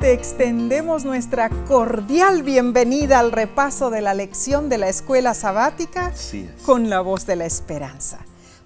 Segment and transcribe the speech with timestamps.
[0.00, 6.12] te extendemos nuestra cordial bienvenida al repaso de la lección de la escuela sabática
[6.64, 8.18] con la voz de la esperanza.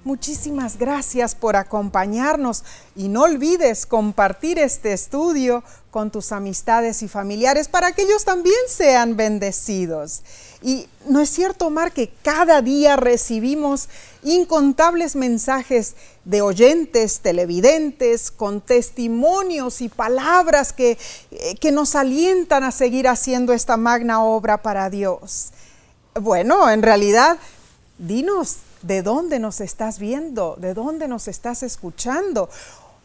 [0.05, 2.65] Muchísimas gracias por acompañarnos
[2.97, 8.57] y no olvides compartir este estudio con tus amistades y familiares para que ellos también
[8.69, 10.23] sean bendecidos.
[10.61, 13.89] Y no es cierto, Omar, que cada día recibimos
[14.23, 20.99] incontables mensajes de oyentes, televidentes, con testimonios y palabras que,
[21.31, 25.51] eh, que nos alientan a seguir haciendo esta magna obra para Dios.
[26.15, 27.39] Bueno, en realidad,
[27.99, 30.57] dinos, ¿De dónde nos estás viendo?
[30.59, 32.51] ¿De dónde nos estás escuchando?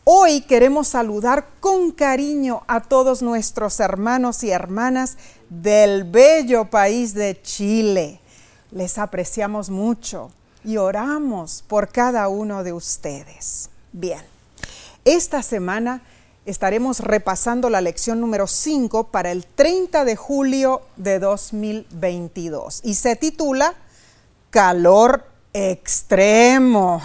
[0.05, 5.17] Hoy queremos saludar con cariño a todos nuestros hermanos y hermanas
[5.49, 8.19] del bello país de Chile.
[8.71, 10.31] Les apreciamos mucho
[10.67, 13.69] y oramos por cada uno de ustedes.
[13.93, 14.19] Bien,
[15.05, 16.01] esta semana
[16.45, 23.15] estaremos repasando la lección número 5 para el 30 de julio de 2022 y se
[23.15, 23.75] titula
[24.49, 27.01] Calor extremo.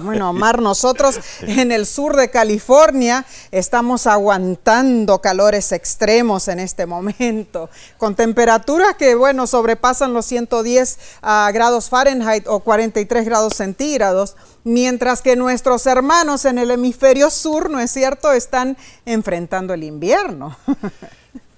[0.00, 7.68] bueno, Omar, nosotros en el sur de California estamos aguantando calores extremos en este momento,
[7.98, 15.20] con temperaturas que, bueno, sobrepasan los 110 ah, grados Fahrenheit o 43 grados centígrados, mientras
[15.20, 20.56] que nuestros hermanos en el hemisferio sur, ¿no es cierto?, están enfrentando el invierno.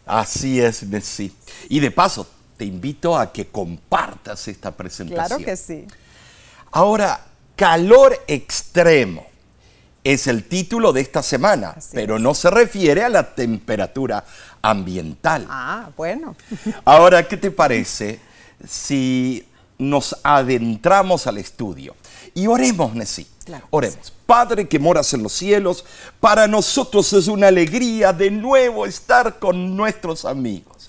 [0.06, 1.34] Así es, Messi.
[1.68, 5.26] Y de paso, te invito a que compartas esta presentación.
[5.26, 5.86] Claro que sí.
[6.72, 7.20] Ahora,
[7.54, 9.26] calor extremo
[10.04, 14.24] es el título de esta semana, pero no se refiere a la temperatura
[14.62, 15.46] ambiental.
[15.48, 16.36] Ah, bueno.
[16.84, 18.20] Ahora, ¿qué te parece
[18.68, 19.44] si
[19.78, 21.96] nos adentramos al estudio?
[22.34, 23.26] Y oremos, Nesí.
[23.70, 24.12] oremos.
[24.26, 25.84] Padre que moras en los cielos,
[26.20, 30.88] para nosotros es una alegría de nuevo estar con nuestros amigos,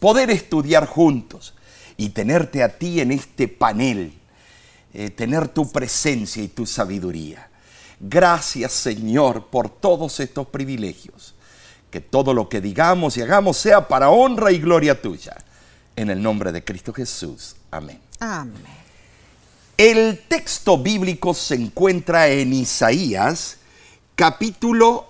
[0.00, 1.54] poder estudiar juntos
[1.96, 4.12] y tenerte a ti en este panel
[4.94, 7.48] eh, tener tu presencia y tu sabiduría.
[7.98, 11.34] Gracias Señor por todos estos privilegios.
[11.90, 15.36] Que todo lo que digamos y hagamos sea para honra y gloria tuya.
[15.94, 17.56] En el nombre de Cristo Jesús.
[17.70, 18.00] Amén.
[18.18, 18.82] Amén.
[19.76, 23.58] El texto bíblico se encuentra en Isaías
[24.14, 25.06] capítulo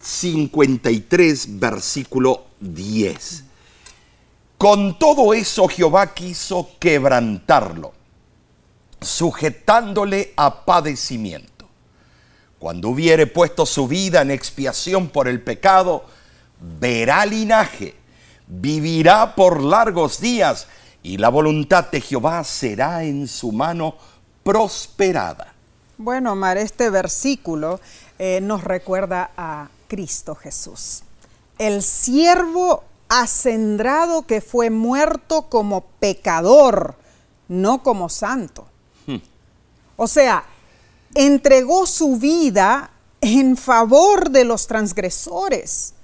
[0.00, 3.44] 53 versículo 10.
[4.58, 8.01] Con todo eso Jehová quiso quebrantarlo
[9.04, 11.68] sujetándole a padecimiento.
[12.58, 16.04] Cuando hubiere puesto su vida en expiación por el pecado,
[16.60, 17.96] verá linaje,
[18.46, 20.68] vivirá por largos días,
[21.02, 23.96] y la voluntad de Jehová será en su mano
[24.44, 25.52] prosperada.
[25.98, 27.80] Bueno, Omar, este versículo
[28.18, 31.02] eh, nos recuerda a Cristo Jesús,
[31.58, 36.96] el siervo acendrado que fue muerto como pecador,
[37.48, 38.66] no como santo.
[39.96, 40.44] O sea,
[41.14, 45.94] entregó su vida en favor de los transgresores.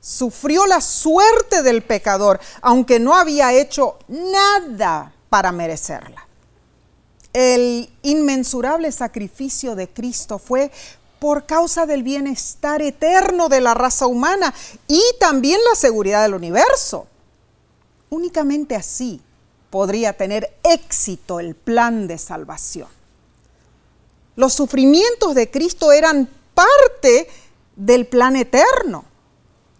[0.00, 6.26] Sufrió la suerte del pecador, aunque no había hecho nada para merecerla.
[7.32, 10.70] El inmensurable sacrificio de Cristo fue
[11.18, 14.54] por causa del bienestar eterno de la raza humana
[14.86, 17.06] y también la seguridad del universo.
[18.10, 19.20] Únicamente así
[19.70, 22.97] podría tener éxito el plan de salvación.
[24.38, 27.28] Los sufrimientos de Cristo eran parte
[27.74, 29.04] del plan eterno.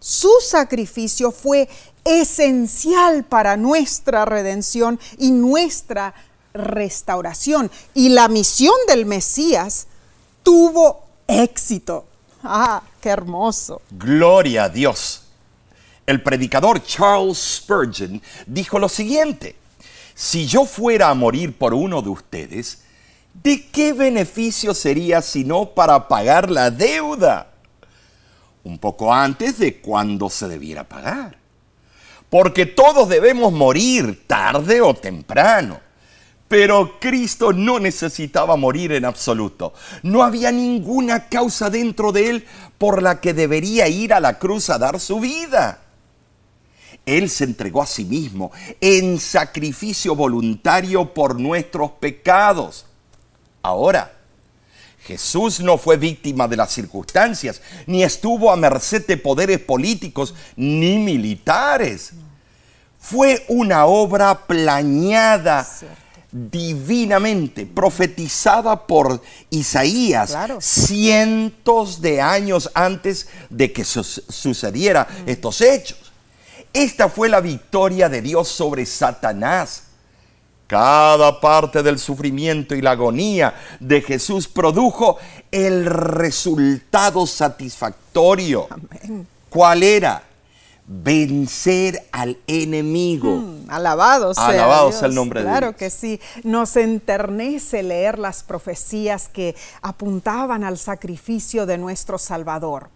[0.01, 1.69] Su sacrificio fue
[2.03, 6.13] esencial para nuestra redención y nuestra
[6.53, 7.71] restauración.
[7.95, 9.87] Y la misión del Mesías
[10.43, 12.07] tuvo éxito.
[12.43, 13.81] Ah, qué hermoso.
[13.93, 15.23] Gloria a Dios.
[16.05, 19.55] El predicador Charles Spurgeon dijo lo siguiente,
[20.17, 22.79] si yo fuera a morir por uno de ustedes,
[23.43, 27.53] ¿de qué beneficio sería sino para pagar la deuda?
[28.65, 31.39] Un poco antes de cuando se debiera pagar.
[32.29, 35.81] Porque todos debemos morir tarde o temprano.
[36.49, 39.75] Pero Cristo no necesitaba morir en absoluto.
[40.03, 42.47] No había ninguna causa dentro de él
[42.79, 45.83] por la que debería ir a la cruz a dar su vida.
[47.05, 52.88] Él se entregó a sí mismo en sacrificio voluntario por nuestros pecados.
[53.69, 54.11] Ahora,
[55.05, 60.97] Jesús no fue víctima de las circunstancias, ni estuvo a merced de poderes políticos ni
[60.97, 62.13] militares.
[62.99, 65.69] Fue una obra planeada
[66.33, 69.21] divinamente, profetizada por
[69.51, 75.29] Isaías cientos de años antes de que sucediera mm.
[75.29, 76.11] estos hechos.
[76.73, 79.88] Esta fue la victoria de Dios sobre Satanás.
[80.69, 85.17] Cada parte del sufrimiento y la agonía de Jesús produjo
[85.51, 88.69] el resultado satisfactorio.
[89.49, 90.23] ¿Cuál era?
[90.91, 93.37] vencer al enemigo.
[93.37, 95.59] Mm, alabado sea, alabado sea el nombre de Dios.
[95.59, 96.19] Claro que sí.
[96.45, 102.89] Nos enternece leer las profecías que apuntaban al sacrificio de nuestro Salvador.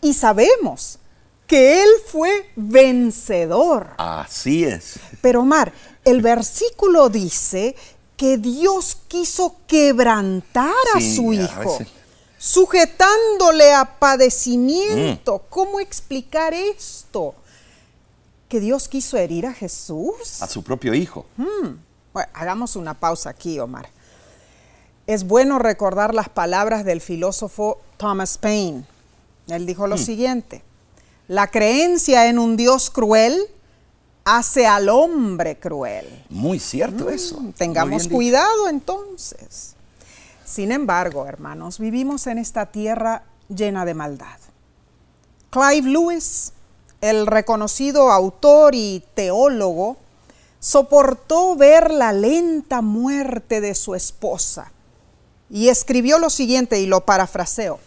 [0.00, 0.98] Y sabemos
[1.46, 3.88] que Él fue vencedor.
[3.98, 4.98] Así es.
[5.20, 5.70] Pero Omar,
[6.04, 7.76] el versículo dice
[8.16, 11.78] que Dios quiso quebrantar a su Hijo
[12.42, 15.38] sujetándole a padecimiento.
[15.38, 15.40] Mm.
[15.48, 17.36] ¿Cómo explicar esto?
[18.48, 20.42] ¿Que Dios quiso herir a Jesús?
[20.42, 21.24] A su propio hijo.
[21.36, 21.76] Mm.
[22.12, 23.88] Bueno, hagamos una pausa aquí, Omar.
[25.06, 28.84] Es bueno recordar las palabras del filósofo Thomas Paine.
[29.46, 29.98] Él dijo lo mm.
[29.98, 30.64] siguiente,
[31.28, 33.40] la creencia en un Dios cruel
[34.24, 36.24] hace al hombre cruel.
[36.28, 37.42] Muy cierto eso.
[37.56, 39.74] Tengamos cuidado entonces.
[40.44, 44.38] Sin embargo, hermanos, vivimos en esta tierra llena de maldad.
[45.50, 46.52] Clive Lewis,
[47.00, 49.96] el reconocido autor y teólogo,
[50.60, 54.72] soportó ver la lenta muerte de su esposa
[55.50, 57.80] y escribió lo siguiente y lo parafraseo.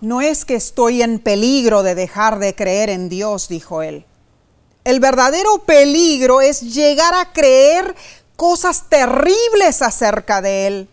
[0.00, 4.04] No es que estoy en peligro de dejar de creer en Dios, dijo él.
[4.84, 7.94] El verdadero peligro es llegar a creer
[8.36, 10.88] cosas terribles acerca de Él.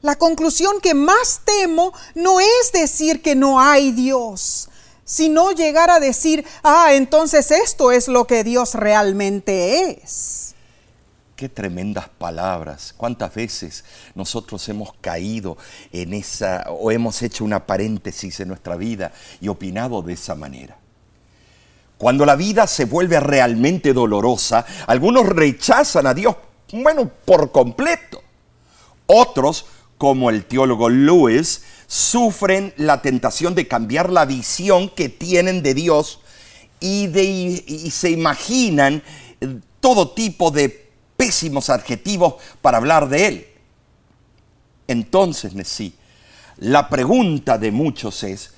[0.00, 4.70] La conclusión que más temo no es decir que no hay Dios,
[5.04, 10.54] sino llegar a decir, ah, entonces esto es lo que Dios realmente es.
[11.36, 12.94] Qué tremendas palabras.
[12.96, 13.84] ¿Cuántas veces
[14.14, 15.58] nosotros hemos caído
[15.92, 20.78] en esa o hemos hecho una paréntesis en nuestra vida y opinado de esa manera?
[21.98, 26.36] Cuando la vida se vuelve realmente dolorosa, algunos rechazan a Dios,
[26.72, 28.22] bueno, por completo.
[29.06, 29.66] Otros
[29.98, 36.20] como el teólogo Lewis, sufren la tentación de cambiar la visión que tienen de Dios
[36.80, 39.02] y, de, se imaginan
[39.80, 43.46] todo tipo de pésimos adjetivos para hablar de Él.
[44.86, 45.94] Entonces, sí,
[46.58, 48.54] la pregunta de muchos es,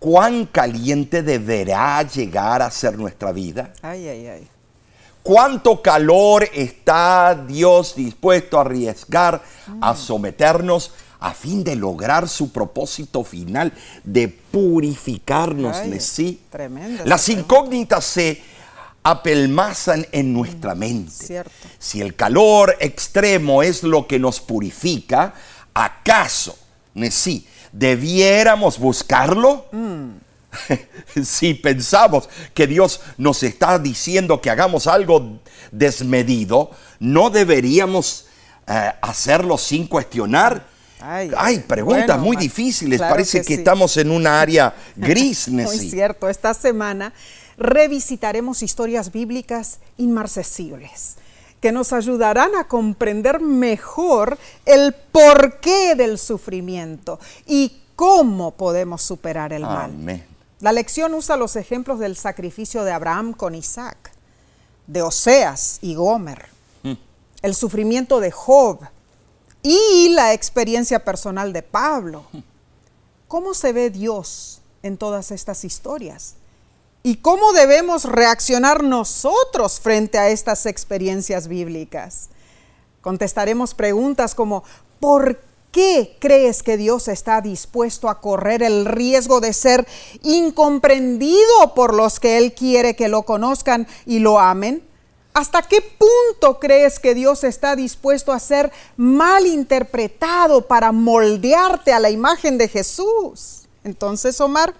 [0.00, 3.72] ¿cuán caliente deberá llegar a ser nuestra vida?
[3.82, 4.48] Ay, ay, ay
[5.22, 9.42] cuánto calor está Dios dispuesto a arriesgar,
[9.80, 13.72] a someternos a fin de lograr su propósito final
[14.04, 15.76] de purificarnos.
[16.00, 16.40] sí,
[17.04, 18.42] Las incógnitas se
[19.02, 21.44] apelmazan en nuestra mente.
[21.78, 25.34] Si el calor extremo es lo que nos purifica,
[25.74, 26.56] ¿acaso,
[27.10, 29.66] sí, debiéramos buscarlo?
[29.72, 30.10] Mm.
[31.24, 35.38] si pensamos que Dios nos está diciendo que hagamos algo
[35.70, 38.26] desmedido, no deberíamos
[38.66, 40.68] eh, hacerlo sin cuestionar.
[41.02, 43.00] Hay preguntas muy difíciles.
[43.00, 45.48] Parece que, estamos en un área gris.
[45.48, 46.28] muy cierto.
[46.28, 47.14] Esta semana
[47.56, 51.16] revisitaremos historias bíblicas inmarcesibles
[51.60, 59.62] que nos ayudarán a comprender mejor el porqué del sufrimiento y cómo podemos superar el
[59.62, 59.90] mal.
[59.90, 60.24] Amén.
[60.60, 64.12] La lección usa los ejemplos del sacrificio de Abraham con Isaac,
[64.86, 66.48] de Oseas y Gomer,
[66.82, 66.92] mm.
[67.42, 68.80] el sufrimiento de Job
[69.62, 72.24] y la experiencia personal de Pablo.
[73.28, 76.34] ¿Cómo se ve Dios en todas estas historias?
[77.02, 82.28] ¿Y cómo debemos reaccionar nosotros frente a estas experiencias bíblicas?
[83.00, 84.64] Contestaremos preguntas como
[85.00, 86.16] ¿por qué?
[86.18, 89.86] crees que Dios está dispuesto a correr el riesgo de ser
[90.22, 94.82] incomprendido por los que Él quiere que lo conozcan y lo amen?
[95.32, 102.00] ¿Hasta qué punto crees que Dios está dispuesto a ser mal interpretado para moldearte a
[102.00, 103.68] la imagen de Jesús?
[103.84, 104.74] Entonces, Omar,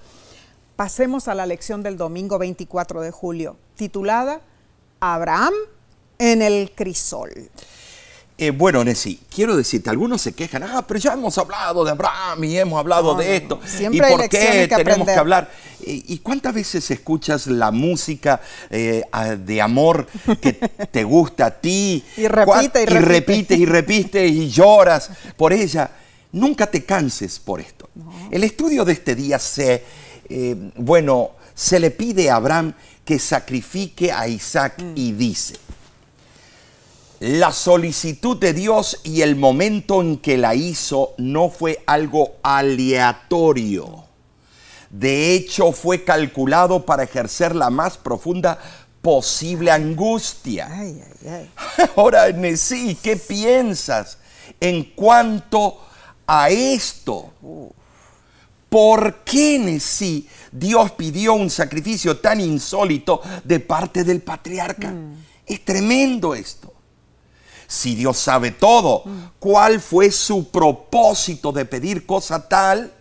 [0.81, 4.41] pasemos a la lección del domingo 24 de julio, titulada
[4.99, 5.53] Abraham
[6.19, 7.51] en el crisol.
[8.39, 12.45] Eh, bueno, Nessie, quiero decirte, algunos se quejan, ah, pero ya hemos hablado de Abraham
[12.45, 13.61] y hemos hablado de esto.
[13.79, 15.51] ¿Y por qué tenemos que hablar?
[15.81, 19.05] ¿Y cuántas veces escuchas la música eh,
[19.39, 20.07] de amor
[20.41, 22.03] que te gusta a ti?
[22.17, 22.95] Y repite y, repite.
[22.95, 25.91] y repites y repites y lloras por ella.
[26.33, 27.91] Nunca te canses por esto.
[28.31, 29.85] El estudio de este día se,
[30.31, 32.73] eh, bueno, se le pide a Abraham
[33.05, 34.93] que sacrifique a Isaac mm.
[34.95, 35.57] y dice,
[37.19, 44.05] La solicitud de Dios y el momento en que la hizo no fue algo aleatorio.
[44.89, 48.59] De hecho, fue calculado para ejercer la más profunda
[49.03, 50.71] posible angustia.
[51.97, 54.19] Ahora, Nesí, ¿qué piensas
[54.61, 55.81] en cuanto
[56.27, 57.33] a esto?
[58.71, 64.93] ¿Por qué Nesí Dios pidió un sacrificio tan insólito de parte del patriarca?
[64.93, 65.17] Mm.
[65.45, 66.73] Es tremendo esto.
[67.67, 69.05] Si Dios sabe todo,
[69.39, 72.93] ¿cuál fue su propósito de pedir cosa tal?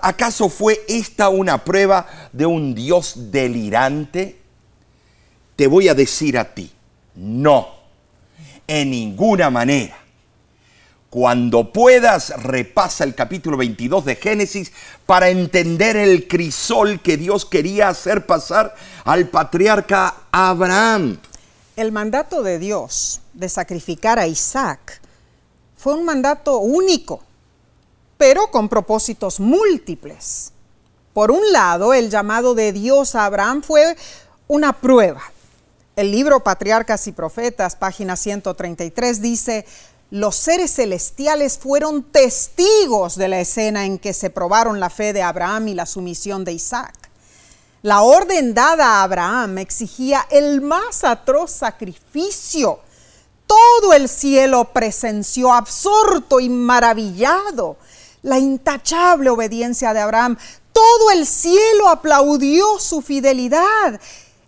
[0.00, 4.40] ¿Acaso fue esta una prueba de un Dios delirante?
[5.56, 6.70] Te voy a decir a ti,
[7.14, 7.68] no,
[8.66, 10.01] en ninguna manera.
[11.12, 14.72] Cuando puedas, repasa el capítulo 22 de Génesis
[15.04, 21.18] para entender el crisol que Dios quería hacer pasar al patriarca Abraham.
[21.76, 25.02] El mandato de Dios de sacrificar a Isaac
[25.76, 27.20] fue un mandato único,
[28.16, 30.54] pero con propósitos múltiples.
[31.12, 33.98] Por un lado, el llamado de Dios a Abraham fue
[34.48, 35.20] una prueba.
[35.94, 39.66] El libro Patriarcas y Profetas, página 133, dice,
[40.12, 45.22] los seres celestiales fueron testigos de la escena en que se probaron la fe de
[45.22, 46.92] Abraham y la sumisión de Isaac.
[47.80, 52.80] La orden dada a Abraham exigía el más atroz sacrificio.
[53.46, 57.78] Todo el cielo presenció absorto y maravillado
[58.20, 60.36] la intachable obediencia de Abraham.
[60.74, 63.98] Todo el cielo aplaudió su fidelidad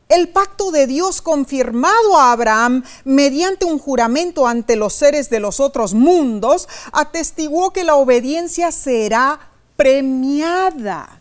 [0.09, 5.61] el pacto de Dios confirmado a Abraham mediante un juramento ante los seres de los
[5.61, 9.41] otros mundos atestiguó que la obediencia será
[9.77, 11.21] premiada.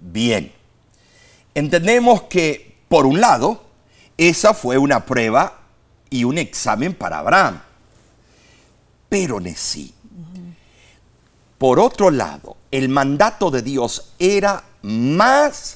[0.00, 0.52] Bien,
[1.54, 3.62] entendemos que, por un lado,
[4.16, 5.60] esa fue una prueba
[6.10, 7.60] y un examen para Abraham.
[9.08, 9.94] Pero Nesí,
[11.58, 15.75] por otro lado, el mandato de Dios era más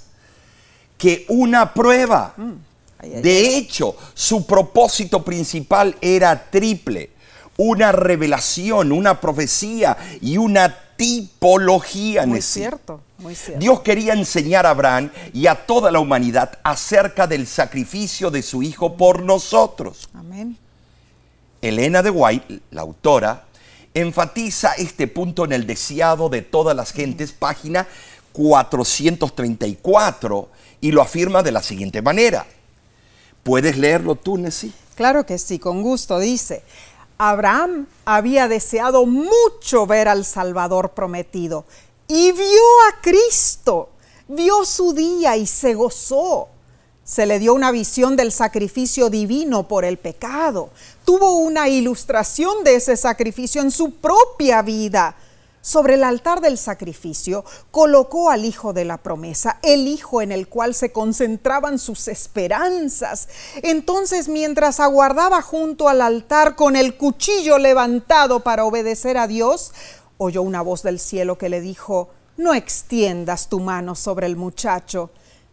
[1.00, 2.34] que una prueba.
[2.36, 2.52] Mm.
[3.22, 7.08] De hecho, su propósito principal era triple.
[7.56, 12.26] Una revelación, una profecía y una tipología.
[12.26, 13.58] Muy cierto, muy cierto.
[13.58, 18.62] Dios quería enseñar a Abraham y a toda la humanidad acerca del sacrificio de su
[18.62, 20.10] Hijo por nosotros.
[20.12, 20.58] Amén.
[21.62, 23.44] Elena de White, la autora,
[23.94, 27.86] enfatiza este punto en el deseado de todas las gentes, página
[28.32, 30.48] 434
[30.80, 32.46] y lo afirma de la siguiente manera.
[33.42, 34.72] ¿Puedes leerlo tú, Nessie?
[34.94, 36.18] Claro que sí, con gusto.
[36.18, 36.62] Dice,
[37.18, 41.64] Abraham había deseado mucho ver al Salvador prometido
[42.06, 43.90] y vio a Cristo,
[44.28, 46.48] vio su día y se gozó.
[47.04, 50.70] Se le dio una visión del sacrificio divino por el pecado.
[51.04, 55.16] Tuvo una ilustración de ese sacrificio en su propia vida
[55.60, 60.48] sobre el altar del sacrificio colocó al hijo de la promesa, el hijo en el
[60.48, 63.28] cual se concentraban sus esperanzas.
[63.62, 69.72] Entonces, mientras aguardaba junto al altar con el cuchillo levantado para obedecer a Dios,
[70.18, 75.10] oyó una voz del cielo que le dijo, no extiendas tu mano sobre el muchacho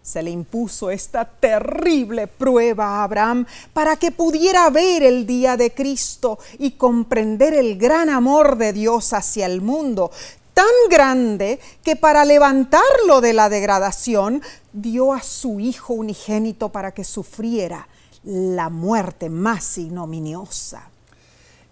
[0.07, 5.73] se le impuso esta terrible prueba a Abraham para que pudiera ver el día de
[5.73, 10.09] Cristo y comprender el gran amor de Dios hacia el mundo,
[10.53, 17.03] tan grande que para levantarlo de la degradación dio a su Hijo unigénito para que
[17.03, 17.89] sufriera
[18.23, 20.89] la muerte más ignominiosa.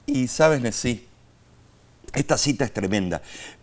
[0.08, 1.08] Y sabes, Nesí,
[2.14, 3.22] esta cita es tremenda,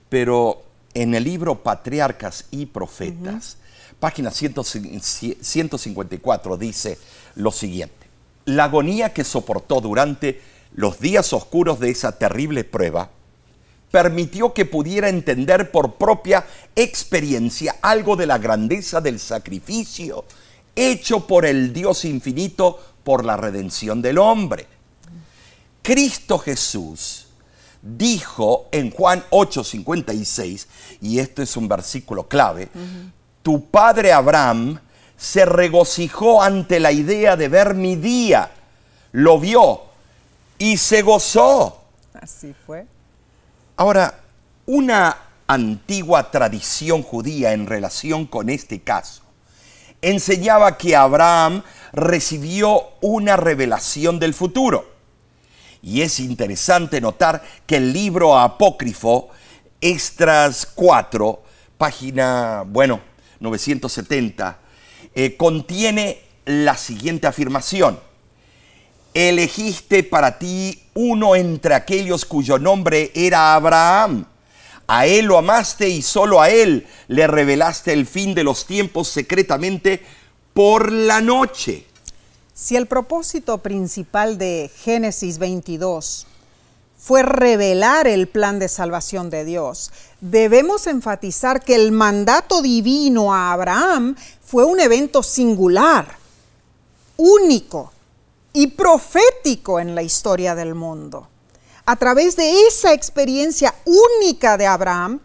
[0.09, 0.62] pero
[0.95, 3.59] en el libro Patriarcas y Profetas,
[4.02, 6.99] página 154 dice
[7.37, 8.09] lo siguiente.
[8.47, 10.42] La agonía que soportó durante
[10.75, 13.11] los días oscuros de esa terrible prueba
[13.92, 16.44] permitió que pudiera entender por propia
[16.75, 20.25] experiencia algo de la grandeza del sacrificio
[20.75, 24.66] hecho por el Dios infinito por la redención del hombre.
[25.80, 27.28] Cristo Jesús
[27.80, 30.66] dijo en Juan 8:56,
[31.00, 32.68] y esto es un versículo clave,
[33.42, 34.80] tu padre Abraham
[35.16, 38.50] se regocijó ante la idea de ver mi día,
[39.12, 39.82] lo vio
[40.58, 41.82] y se gozó.
[42.14, 42.87] Así fue.
[43.76, 44.20] Ahora,
[44.66, 49.22] una antigua tradición judía en relación con este caso
[50.02, 54.90] enseñaba que Abraham recibió una revelación del futuro.
[55.80, 59.30] Y es interesante notar que el libro apócrifo,
[59.80, 61.42] Estras 4,
[61.78, 63.00] página, bueno,
[63.42, 64.58] 970,
[65.14, 67.99] eh, contiene la siguiente afirmación.
[69.14, 74.25] elegiste para ti uno entre aquellos cuyo nombre era Abraham.
[74.87, 79.08] A él lo amaste y solo a él le revelaste el fin de los tiempos
[79.08, 80.02] secretamente
[80.54, 81.84] por la noche.
[82.54, 86.26] Si el propósito principal de Génesis 22
[87.02, 89.90] fue revelar el plan de salvación de Dios,
[90.21, 96.06] debemos enfatizar que el mandato divino a Abraham fue un evento singular,
[97.16, 97.92] único
[98.52, 101.26] y profético en la historia del mundo.
[101.87, 103.75] A través de esa experiencia
[104.21, 105.18] única de Abraham,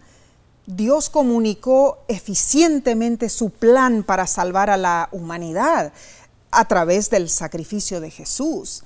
[0.66, 5.94] Dios comunicó eficientemente su plan para salvar a la humanidad
[6.50, 8.84] a través del sacrificio de Jesús.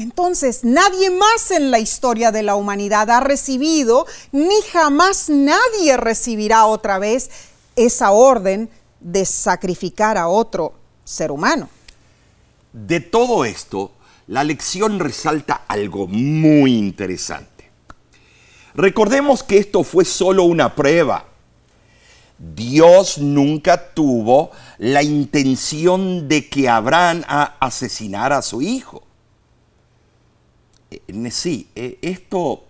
[0.00, 6.64] Entonces, nadie más en la historia de la humanidad ha recibido, ni jamás nadie recibirá
[6.64, 7.30] otra vez
[7.76, 10.72] esa orden de sacrificar a otro
[11.04, 11.68] ser humano.
[12.72, 13.92] De todo esto,
[14.26, 17.70] la lección resalta algo muy interesante.
[18.72, 21.26] Recordemos que esto fue solo una prueba.
[22.38, 27.22] Dios nunca tuvo la intención de que Abraham
[27.60, 29.09] asesinara a su hijo.
[30.90, 32.64] Eh, sí, eh, esto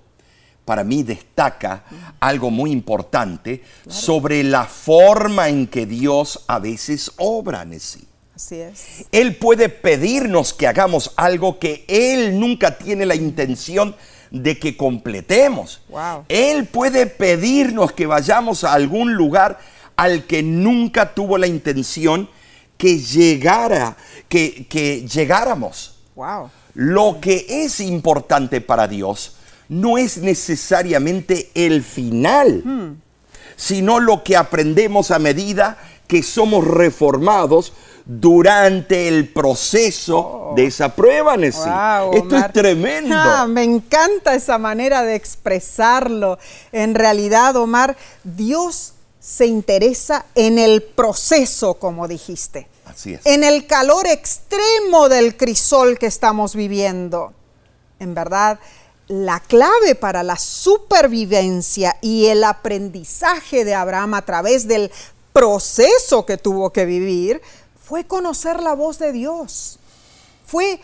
[0.64, 1.84] para mí destaca
[2.20, 8.06] algo muy importante sobre la forma en que Dios a veces obra, sí.
[8.36, 9.06] Así es.
[9.10, 13.96] Él puede pedirnos que hagamos algo que Él nunca tiene la intención
[14.30, 15.82] de que completemos.
[16.28, 19.58] Él puede pedirnos que vayamos a algún lugar
[19.96, 22.30] al que nunca tuvo la intención
[22.78, 23.96] que llegara,
[24.28, 25.96] que, que llegáramos.
[26.14, 26.50] Wow.
[26.80, 29.34] Lo que es importante para Dios
[29.68, 33.02] no es necesariamente el final, hmm.
[33.54, 37.74] sino lo que aprendemos a medida que somos reformados
[38.06, 40.54] durante el proceso oh.
[40.56, 41.70] de esa prueba, Nessie.
[42.14, 43.14] Esto es tremendo.
[43.14, 46.38] Ah, me encanta esa manera de expresarlo.
[46.72, 47.94] En realidad, Omar,
[48.24, 52.68] Dios se interesa en el proceso, como dijiste.
[52.90, 53.20] Así es.
[53.24, 57.32] En el calor extremo del crisol que estamos viviendo.
[57.98, 58.58] En verdad,
[59.08, 64.90] la clave para la supervivencia y el aprendizaje de Abraham a través del
[65.32, 67.40] proceso que tuvo que vivir
[67.80, 69.78] fue conocer la voz de Dios.
[70.46, 70.80] Fue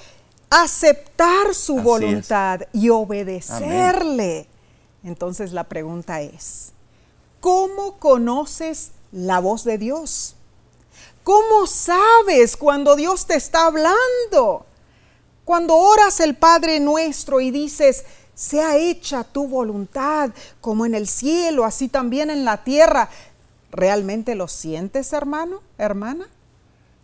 [0.51, 4.49] aceptar su voluntad y obedecerle.
[5.05, 6.73] Entonces la pregunta es,
[7.41, 10.36] ¿cómo conoces la voz de Dios?
[11.27, 14.65] ¿Cómo sabes cuando Dios te está hablando?
[15.45, 21.65] Cuando oras el Padre nuestro y dices, sea hecha tu voluntad, como en el cielo,
[21.65, 23.11] así también en la tierra,
[23.73, 26.29] ¿realmente lo sientes, hermano, hermana?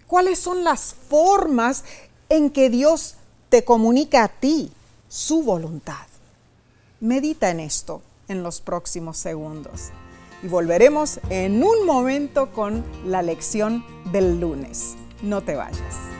[0.06, 1.82] ¿Cuáles son las formas
[2.28, 3.16] en que Dios
[3.48, 4.70] te comunica a ti
[5.08, 6.06] su voluntad?
[7.00, 9.90] Medita en esto en los próximos segundos
[10.42, 14.96] y volveremos en un momento con la lección del lunes.
[15.22, 16.12] No te vayas.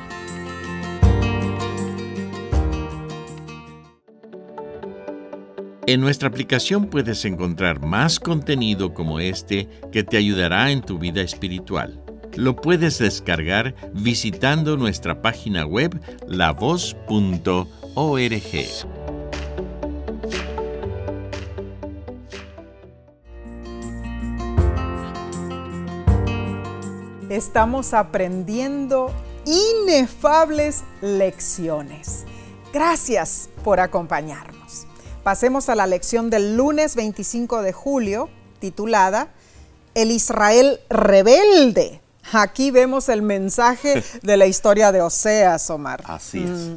[5.84, 11.22] En nuestra aplicación puedes encontrar más contenido como este que te ayudará en tu vida
[11.22, 12.00] espiritual.
[12.36, 17.66] Lo puedes descargar visitando nuestra página web lavoz.org.
[27.36, 29.10] estamos aprendiendo
[29.46, 32.24] inefables lecciones.
[32.74, 34.86] Gracias por acompañarnos.
[35.22, 39.32] Pasemos a la lección del lunes 25 de julio, titulada
[39.94, 42.02] El Israel rebelde.
[42.32, 46.02] Aquí vemos el mensaje de la historia de Oseas, Omar.
[46.04, 46.50] Así es.
[46.50, 46.76] Mm.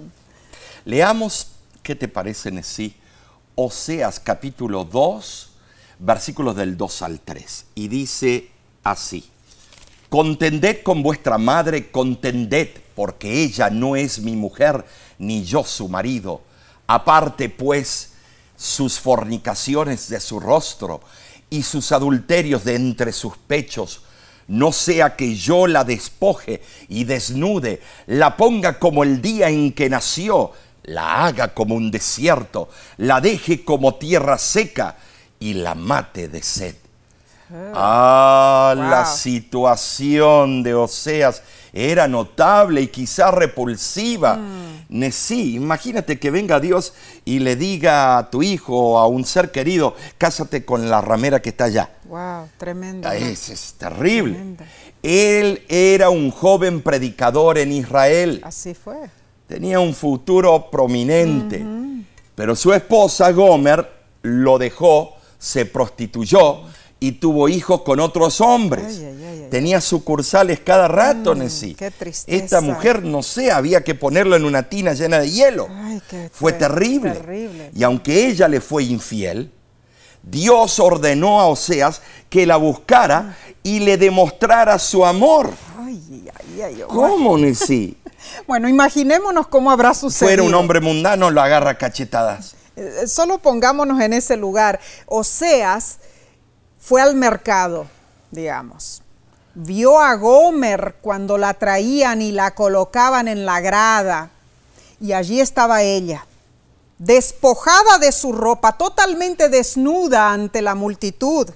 [0.86, 1.48] Leamos,
[1.84, 2.96] ¿qué te parece, Nesí?
[3.56, 5.52] Oseas capítulo 2,
[6.00, 7.66] versículos del 2 al 3.
[7.76, 8.52] Y dice
[8.84, 9.32] así.
[10.10, 14.86] Contended con vuestra madre, contended, porque ella no es mi mujer,
[15.18, 16.42] ni yo su marido.
[16.88, 18.14] Aparte pues
[18.56, 21.02] sus fornicaciones de su rostro
[21.50, 24.02] y sus adulterios de entre sus pechos,
[24.48, 29.90] no sea que yo la despoje y desnude, la ponga como el día en que
[29.90, 30.52] nació,
[30.84, 34.98] la haga como un desierto, la deje como tierra seca
[35.40, 36.76] y la mate de sed.
[37.52, 44.38] Ah, la situación de Oseas era notable y quizá repulsiva.
[44.38, 45.04] Mm.
[45.30, 46.94] Imagínate que venga Dios
[47.26, 51.42] y le diga a tu hijo o a un ser querido, cásate con la ramera
[51.42, 51.90] que está allá.
[52.06, 53.12] Wow, tremendo.
[53.12, 54.38] Es, es terrible.
[55.04, 58.42] Él era un joven predicador en Israel.
[58.44, 58.96] Así fue.
[59.48, 61.64] tenía un futuro prominente.
[62.36, 63.90] Pero su esposa Gomer
[64.22, 66.64] lo dejó, se prostituyó
[67.00, 69.02] y tuvo hijos con otros hombres.
[69.50, 71.92] Tenía sucursales cada rato, mm, Qué
[72.28, 75.68] Esta mujer, no sé, había que ponerlo en una tina llena de hielo.
[76.32, 77.12] fue terrible.
[77.12, 77.72] terrible.
[77.76, 79.52] Y aunque ella le fue infiel,
[80.24, 85.52] Dios ordenó a Oseas que la buscara y le demostrara su amor.
[85.78, 87.96] Ay, ay, ay, ¿Cómo, Nessie?
[88.48, 90.30] bueno, imaginémonos cómo habrá sucedido.
[90.30, 92.56] Fuera un hombre mundano, lo agarra cachetadas.
[92.76, 94.80] Eh, solo pongámonos en ese lugar.
[95.06, 96.00] Oseas
[96.86, 97.88] fue al mercado,
[98.32, 99.02] digamos.
[99.56, 104.30] Vio a Gomer cuando la traían y la colocaban en la grada.
[105.00, 106.26] Y allí estaba ella
[106.98, 111.50] despojada de su ropa, totalmente desnuda ante la multitud.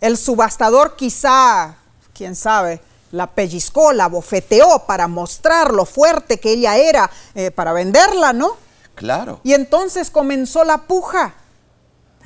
[0.00, 1.76] El subastador quizá,
[2.14, 2.80] quién sabe,
[3.12, 8.56] la pellizcó, la bofeteó para mostrar lo fuerte que ella era eh, para venderla, ¿no?
[8.94, 9.40] Claro.
[9.42, 11.34] Y entonces comenzó la puja.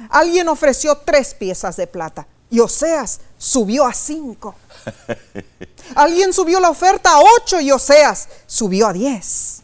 [0.09, 4.55] Alguien ofreció tres piezas de plata y Oseas subió a cinco.
[5.95, 9.63] Alguien subió la oferta a ocho y Oseas subió a diez.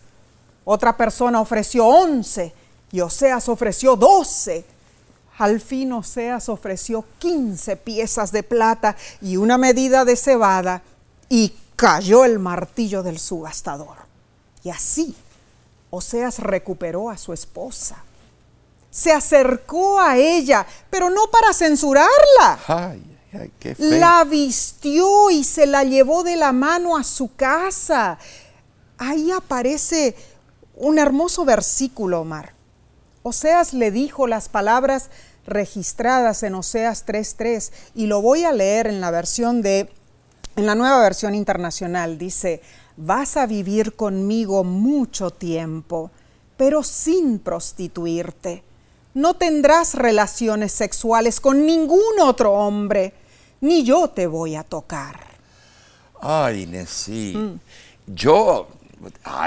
[0.64, 2.52] Otra persona ofreció 11
[2.90, 4.64] y Oseas ofreció 12.
[5.38, 10.82] Al fin Oseas ofreció 15 piezas de plata y una medida de cebada
[11.28, 13.96] y cayó el martillo del subastador.
[14.64, 15.14] Y así
[15.90, 18.02] Oseas recuperó a su esposa.
[18.96, 22.58] Se acercó a ella, pero no para censurarla.
[22.66, 23.02] Ay,
[23.76, 28.16] La vistió y se la llevó de la mano a su casa.
[28.96, 30.16] Ahí aparece
[30.76, 32.54] un hermoso versículo, Omar.
[33.22, 35.10] Oseas le dijo las palabras
[35.46, 39.90] registradas en Oseas 3:3 y lo voy a leer en la versión de
[40.56, 42.62] en la nueva versión internacional dice,
[42.96, 46.10] "Vas a vivir conmigo mucho tiempo,
[46.56, 48.64] pero sin prostituirte.
[49.16, 53.14] No tendrás relaciones sexuales con ningún otro hombre,
[53.62, 55.18] ni yo te voy a tocar."
[56.20, 57.34] Ay, Nessie.
[57.34, 57.60] Mm.
[58.08, 58.68] Yo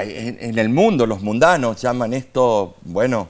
[0.03, 3.29] en, el mundo los mundanos llaman esto, bueno,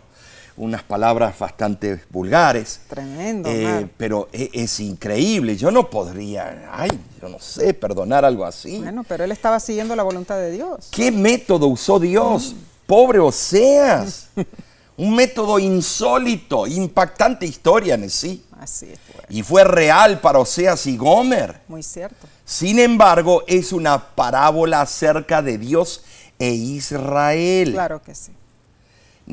[0.56, 2.82] unas palabras bastante vulgares.
[2.88, 3.50] Tremendo.
[3.50, 5.58] Eh, pero es, es, increíble.
[5.58, 6.90] Yo no podría, ay,
[7.22, 8.80] yo no sé, perdonar algo así.
[8.80, 10.88] Bueno, pero él estaba siguiendo la voluntad de Dios.
[10.92, 12.54] ¿Qué método usó Dios?
[12.54, 12.58] Mm.
[12.86, 14.30] Pobre Oseas.
[15.00, 18.44] Un método insólito, impactante historia en sí.
[18.60, 19.24] Así fue.
[19.30, 21.62] Y fue real para Oseas y Gomer.
[21.70, 22.28] Muy cierto.
[22.44, 26.04] Sin embargo, es una parábola acerca de Dios
[26.38, 27.72] e Israel.
[27.72, 28.34] Claro que sí.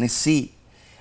[0.08, 0.54] Sí,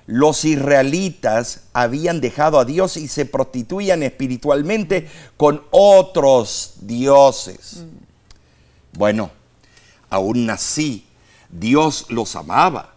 [0.06, 7.84] los israelitas habían dejado a Dios y se prostituían espiritualmente con otros dioses.
[7.84, 8.98] Mm.
[8.98, 9.30] Bueno,
[10.10, 11.06] aún así,
[11.50, 12.95] Dios los amaba.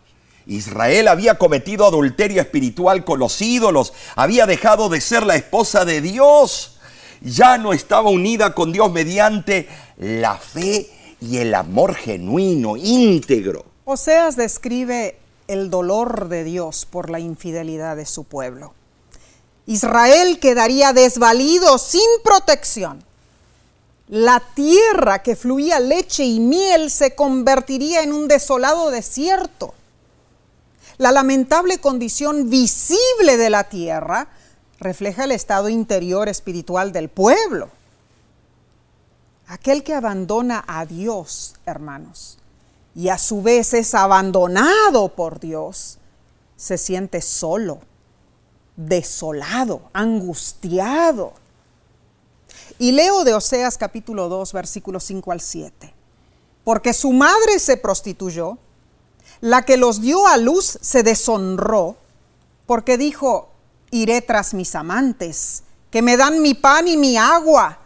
[0.50, 6.02] Israel había cometido adulterio espiritual con los ídolos, había dejado de ser la esposa de
[6.02, 6.80] Dios,
[7.22, 10.90] ya no estaba unida con Dios mediante la fe
[11.22, 13.64] y el amor genuino, íntegro.
[13.86, 18.74] Oseas describe el dolor de Dios por la infidelidad de su pueblo.
[19.68, 23.04] Israel quedaría desvalido sin protección.
[24.08, 29.76] La tierra que fluía leche y miel se convertiría en un desolado desierto.
[31.00, 34.28] La lamentable condición visible de la tierra
[34.82, 37.70] refleja el estado interior espiritual del pueblo.
[39.48, 42.38] Aquel que abandona a Dios, hermanos,
[42.94, 46.00] y a su vez es abandonado por Dios,
[46.58, 47.80] se siente solo,
[48.76, 51.32] desolado, angustiado.
[52.78, 55.94] Y leo de Oseas capítulo 2, versículos 5 al 7.
[56.66, 58.58] Porque su madre se prostituyó,
[59.42, 61.98] la que los dio a luz se deshonró,
[62.66, 63.50] porque dijo,
[63.92, 67.80] iré tras mis amantes, que me dan mi pan y mi agua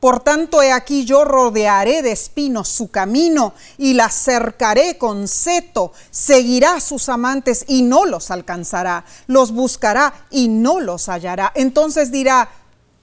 [0.00, 5.92] por tanto, he aquí yo rodearé de espinos su camino y la cercaré con seto.
[6.10, 9.04] Seguirá sus amantes y no los alcanzará.
[9.26, 11.50] Los buscará y no los hallará.
[11.56, 12.48] Entonces dirá,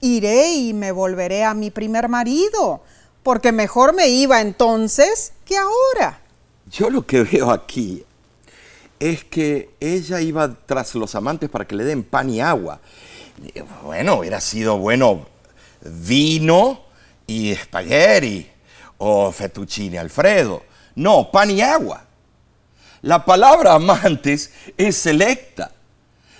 [0.00, 2.80] iré y me volveré a mi primer marido,
[3.22, 6.22] porque mejor me iba entonces que ahora.
[6.70, 8.04] Yo lo que veo aquí
[8.98, 12.80] es que ella iba tras los amantes para que le den pan y agua.
[13.84, 15.26] Bueno, hubiera sido bueno
[15.82, 16.80] vino
[17.26, 18.48] y spaghetti
[18.98, 20.64] o fettuccine alfredo.
[20.96, 22.04] No, pan y agua.
[23.02, 25.72] La palabra amantes es selecta.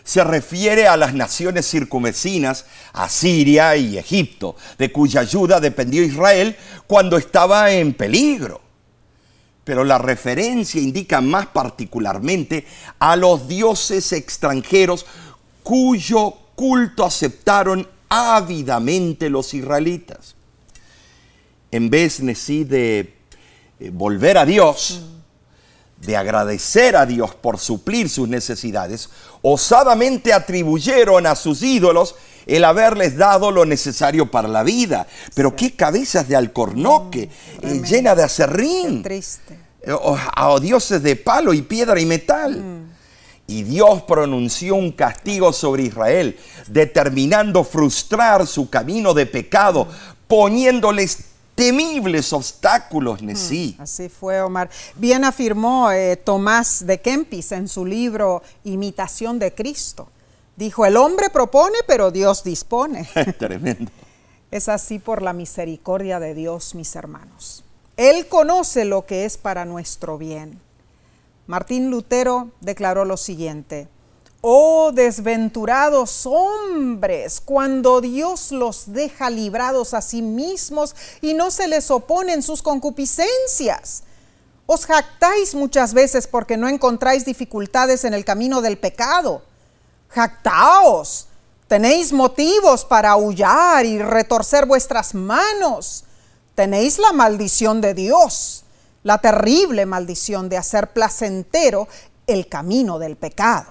[0.03, 6.57] Se refiere a las naciones circunvecinas, a Siria y Egipto, de cuya ayuda dependió Israel
[6.87, 8.66] cuando estaba en peligro.
[9.67, 12.65] Pero la referencia indica más particularmente
[13.01, 15.05] a los dioses extranjeros
[15.65, 20.37] cuyo culto aceptaron ávidamente los israelitas.
[21.73, 23.13] En vez de
[23.81, 25.03] eh, volver a Dios,
[25.97, 29.11] de agradecer a Dios por suplir sus necesidades,
[29.43, 32.15] osadamente atribuyeron a sus ídolos
[32.47, 35.07] el haberles dado lo necesario para la vida.
[35.35, 37.29] Pero qué cabezas de alcornoque,
[37.63, 39.03] mm, eh, llena de acerrín.
[39.03, 39.59] triste.
[39.83, 39.93] Eh,
[40.35, 42.63] a dioses de palo y piedra y metal.
[42.63, 42.87] Mm.
[43.49, 49.87] Y Dios pronunció un castigo sobre Israel, determinando frustrar su camino de pecado,
[50.27, 51.19] poniéndoles
[51.55, 53.77] temibles obstáculos, Nesí.
[53.79, 54.69] Mm, así fue, Omar.
[54.97, 60.09] Bien afirmó eh, Tomás de Kempis en su libro Imitación de Cristo.
[60.57, 63.09] Dijo, el hombre propone, pero Dios dispone.
[63.38, 63.90] Tremendo.
[64.51, 67.64] Es así por la misericordia de Dios, mis hermanos.
[67.97, 70.61] Él conoce lo que es para nuestro bien.
[71.47, 73.88] Martín Lutero declaró lo siguiente,
[74.40, 81.90] Oh desventurados hombres, cuando Dios los deja librados a sí mismos y no se les
[81.90, 84.05] oponen sus concupiscencias.
[84.66, 89.42] Os jactáis muchas veces porque no encontráis dificultades en el camino del pecado.
[90.09, 91.29] Jactaos,
[91.69, 96.05] tenéis motivos para aullar y retorcer vuestras manos
[96.57, 98.64] tenéis la maldición de Dios,
[99.05, 101.87] la terrible maldición de hacer placentero
[102.27, 103.66] el camino del pecado.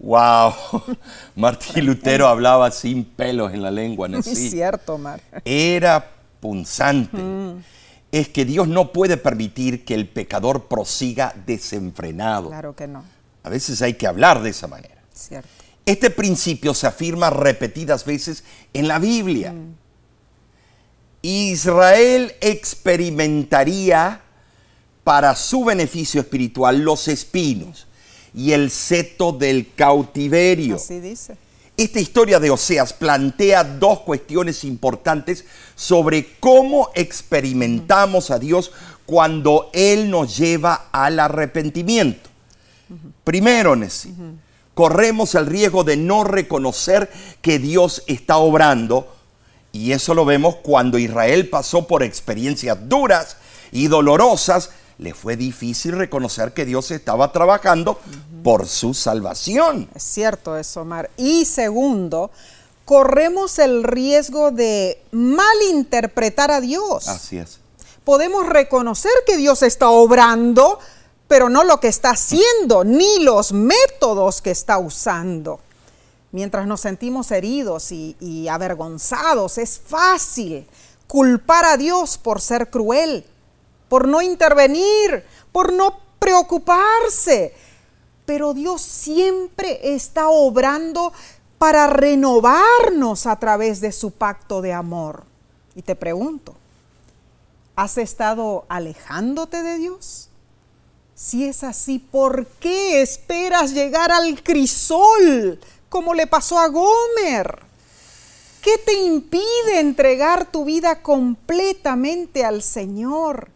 [0.00, 0.52] Wow,
[1.36, 5.20] Martín Lutero hablaba sin pelos en la lengua, ¿no es cierto, Mar.
[5.44, 7.16] Era punzante.
[7.16, 7.62] Mm.
[8.10, 12.48] Es que Dios no puede permitir que el pecador prosiga desenfrenado.
[12.48, 13.04] Claro que no.
[13.42, 14.95] A veces hay que hablar de esa manera.
[15.16, 15.48] Cierto.
[15.84, 19.52] Este principio se afirma repetidas veces en la Biblia.
[19.52, 19.74] Mm.
[21.22, 24.20] Israel experimentaría
[25.04, 27.86] para su beneficio espiritual los espinos
[28.34, 30.76] y el seto del cautiverio.
[30.76, 31.36] Así dice.
[31.76, 38.72] Esta historia de Oseas plantea dos cuestiones importantes sobre cómo experimentamos a Dios
[39.04, 42.30] cuando Él nos lleva al arrepentimiento.
[43.24, 43.76] Primero,
[44.76, 47.10] corremos el riesgo de no reconocer
[47.40, 49.08] que Dios está obrando
[49.72, 53.38] y eso lo vemos cuando Israel pasó por experiencias duras
[53.72, 54.68] y dolorosas.
[54.98, 57.98] Le fue difícil reconocer que Dios estaba trabajando
[58.44, 59.88] por su salvación.
[59.94, 61.08] Es cierto eso, Omar.
[61.16, 62.30] Y segundo,
[62.84, 67.08] corremos el riesgo de malinterpretar a Dios.
[67.08, 67.60] Así es.
[68.04, 70.78] Podemos reconocer que Dios está obrando,
[71.28, 75.60] pero no lo que está haciendo, ni los métodos que está usando
[76.36, 80.66] mientras nos sentimos heridos y, avergonzados, es fácil
[81.06, 83.24] culpar a Dios por ser cruel,
[83.88, 87.54] por no intervenir, por no preocuparse.
[88.26, 91.10] Pero Dios siempre está obrando
[91.56, 95.24] para renovarnos a través de su pacto de amor.
[95.74, 96.54] Y te pregunto,
[97.76, 100.25] ¿has estado alejándote de Dios?
[101.16, 107.60] Si es así, ¿por qué esperas llegar al crisol como le pasó a Gomer.
[108.60, 113.48] ¿Qué te impide entregar tu vida completamente al Señor?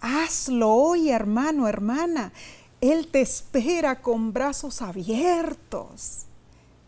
[0.00, 2.32] Hazlo hoy, hermano, hermana.
[2.80, 6.24] Él te espera con brazos abiertos.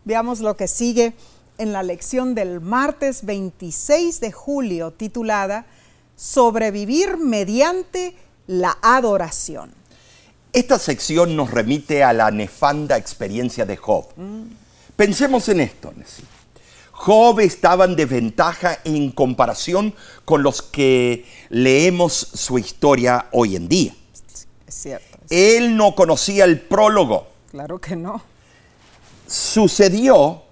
[0.03, 1.13] Veamos lo que sigue
[1.59, 5.67] en la lección del martes 26 de julio titulada
[6.15, 9.82] Sobrevivir mediante la adoración.
[10.53, 14.05] Esta sección nos remite a la nefanda experiencia de Job.
[14.95, 15.91] Pensemos en esto.
[16.91, 23.95] Job estaba en desventaja en comparación con los que leemos su historia hoy en día.
[24.67, 25.17] Es cierto.
[25.31, 27.27] Él no conocía el prólogo.
[27.49, 28.21] Claro que no.
[29.27, 30.43] Sucedió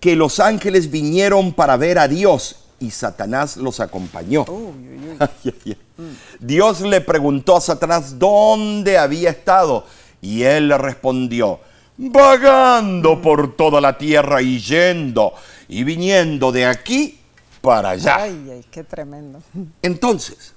[0.00, 4.44] que los ángeles vinieron para ver a Dios y Satanás los acompañó.
[6.40, 9.84] Dios le preguntó a Satanás dónde había estado
[10.20, 11.60] y él le respondió,
[11.96, 15.34] vagando por toda la tierra y yendo
[15.68, 17.20] y viniendo de aquí
[17.60, 18.16] para allá.
[18.22, 19.40] Ay, ay, qué tremendo.
[19.82, 20.54] Entonces,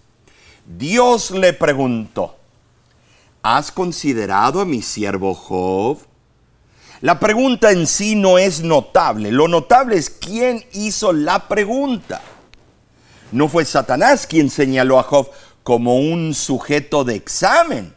[0.66, 2.38] Dios le preguntó,
[3.42, 6.00] ¿has considerado a mi siervo Job?
[7.04, 12.22] La pregunta en sí no es notable, lo notable es quién hizo la pregunta.
[13.32, 15.30] No fue Satanás quien señaló a Job
[15.64, 17.94] como un sujeto de examen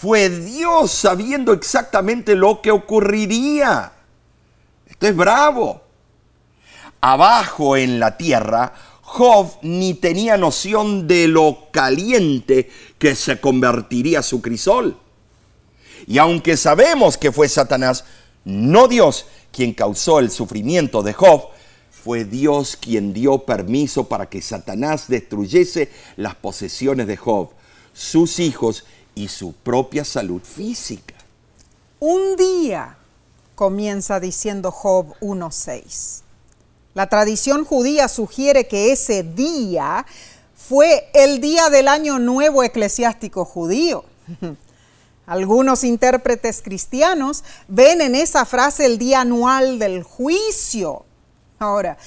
[0.00, 3.92] fue Dios sabiendo exactamente lo que ocurriría.
[4.86, 5.82] Esto es bravo.
[7.02, 14.40] Abajo en la tierra, Job ni tenía noción de lo caliente que se convertiría su
[14.40, 14.96] crisol.
[16.06, 18.06] Y aunque sabemos que fue Satanás,
[18.44, 21.48] no Dios quien causó el sufrimiento de Job,
[21.90, 27.50] fue Dios quien dio permiso para que Satanás destruyese las posesiones de Job,
[27.92, 31.14] sus hijos y su propia salud física.
[31.98, 32.96] Un día,
[33.54, 36.22] comienza diciendo Job 1.6.
[36.94, 40.06] La tradición judía sugiere que ese día
[40.56, 44.04] fue el día del año nuevo eclesiástico judío.
[45.30, 51.04] Algunos intérpretes cristianos ven en esa frase el día anual del juicio.
[51.60, 51.98] Ahora,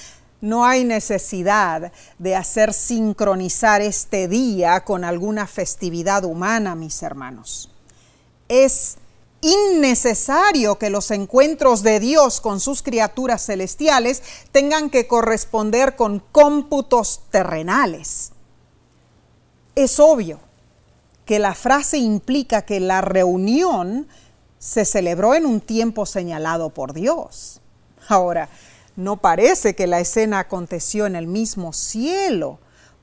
[0.42, 7.70] no hay necesidad de hacer sincronizar este día con alguna festividad humana, mis hermanos.
[8.46, 8.98] Es
[9.40, 17.22] innecesario que los encuentros de Dios con sus criaturas celestiales tengan que corresponder con cómputos
[17.30, 18.32] terrenales.
[19.74, 20.43] Es obvio
[21.24, 24.06] que la frase implica que la reunión
[24.58, 27.60] se celebró en un tiempo señalado por Dios.
[28.08, 28.48] Ahora,
[28.96, 32.58] no parece que la escena aconteció en el mismo cielo,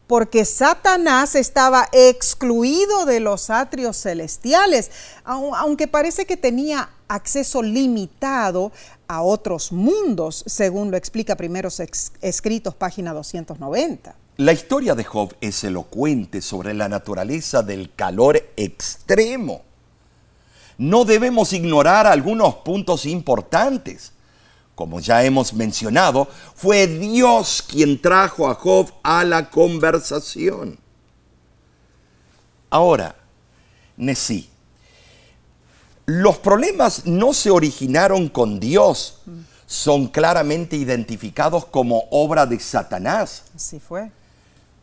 [0.08, 4.92] porque Satanás estaba excluido de los atrios celestiales,
[5.24, 8.72] aunque parece que tenía acceso limitado
[9.08, 11.82] a otros mundos, según lo explica Primeros
[12.22, 14.16] Escritos, página 290.
[14.42, 19.62] La historia de Job es elocuente sobre la naturaleza del calor extremo.
[20.80, 24.14] No debemos ignorar algunos puntos importantes
[24.74, 30.80] como ya hemos mencionado, fue Dios quien trajo a Job a la conversación.
[32.72, 33.16] Ahora,
[33.96, 34.50] Nesí,
[36.08, 39.20] los problemas no se originaron con Dios,
[39.68, 43.44] son claramente identificados como obra de Satanás.
[43.56, 44.10] Así fue.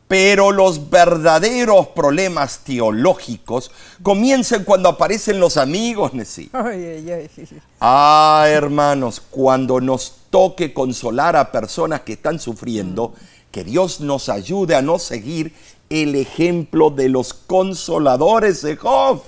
[0.08, 3.70] Pero los verdaderos problemas teológicos
[4.02, 6.50] comienzan cuando aparecen los amigos, Nesí.
[7.80, 13.14] Ah, hermanos, cuando nos toque consolar a personas que están sufriendo,
[13.52, 15.52] que Dios nos ayude a no seguir
[15.90, 19.22] el ejemplo de los consoladores de Job.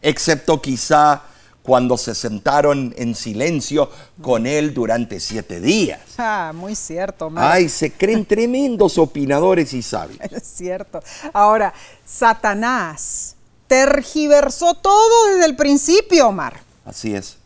[0.00, 1.22] Excepto quizá
[1.64, 5.98] cuando se sentaron en silencio con él durante siete días.
[6.18, 7.32] Ah, muy cierto.
[7.36, 10.20] Ay, se creen tremendos opinadores y sabios.
[10.30, 11.02] Es cierto.
[11.32, 11.72] Ahora,
[12.04, 16.60] Satanás tergiversó todo desde el principio, Omar.
[16.84, 17.38] Así es.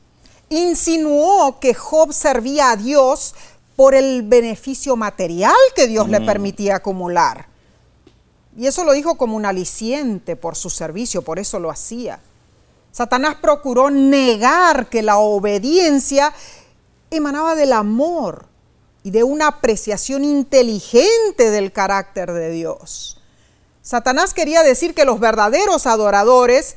[0.48, 3.36] Insinuó que Job servía a Dios
[3.76, 6.26] por el beneficio material que Dios le mm.
[6.26, 7.46] permitía acumular.
[8.56, 12.18] Y eso lo dijo como un aliciente por su servicio, por eso lo hacía.
[12.92, 16.32] Satanás procuró negar que la obediencia
[17.10, 18.46] emanaba del amor
[19.02, 23.20] y de una apreciación inteligente del carácter de Dios.
[23.82, 26.76] Satanás quería decir que los verdaderos adoradores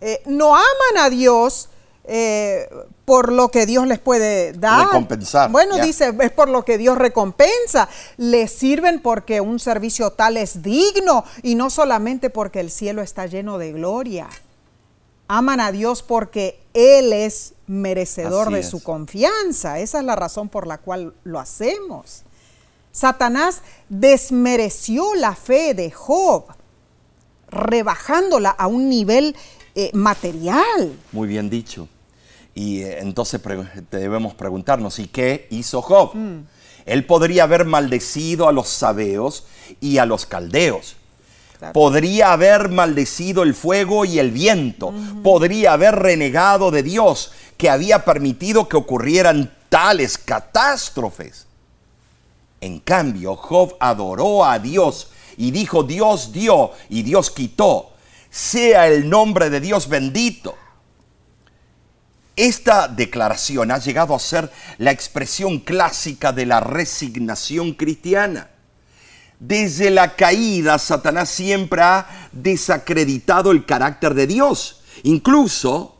[0.00, 1.68] eh, no aman a Dios
[2.04, 2.68] eh,
[3.04, 4.86] por lo que Dios les puede dar.
[4.86, 5.50] Recompensar.
[5.50, 7.88] Bueno, dice, es por lo que Dios recompensa.
[8.16, 13.26] Les sirven porque un servicio tal es digno y no solamente porque el cielo está
[13.26, 14.28] lleno de gloria
[15.28, 19.78] aman a Dios porque Él es merecedor de su confianza.
[19.80, 22.22] Esa es la razón por la cual lo hacemos.
[22.92, 26.46] Satanás desmereció la fe de Job,
[27.48, 29.36] rebajándola a un nivel
[29.74, 30.96] eh, material.
[31.12, 31.88] Muy bien dicho.
[32.54, 33.40] Y eh, entonces
[33.90, 36.14] debemos preguntarnos, ¿y qué hizo Job?
[36.14, 36.46] Mm.
[36.86, 39.46] Él podría haber maldecido a los sabeos
[39.80, 40.96] y a los caldeos
[41.72, 44.92] Podría haber maldecido el fuego y el viento.
[45.22, 51.46] Podría haber renegado de Dios que había permitido que ocurrieran tales catástrofes.
[52.60, 57.90] En cambio, Job adoró a Dios y dijo, Dios dio y Dios quitó.
[58.30, 60.56] Sea el nombre de Dios bendito.
[62.34, 68.50] Esta declaración ha llegado a ser la expresión clásica de la resignación cristiana.
[69.38, 74.82] Desde la caída, Satanás siempre ha desacreditado el carácter de Dios.
[75.02, 75.96] Incluso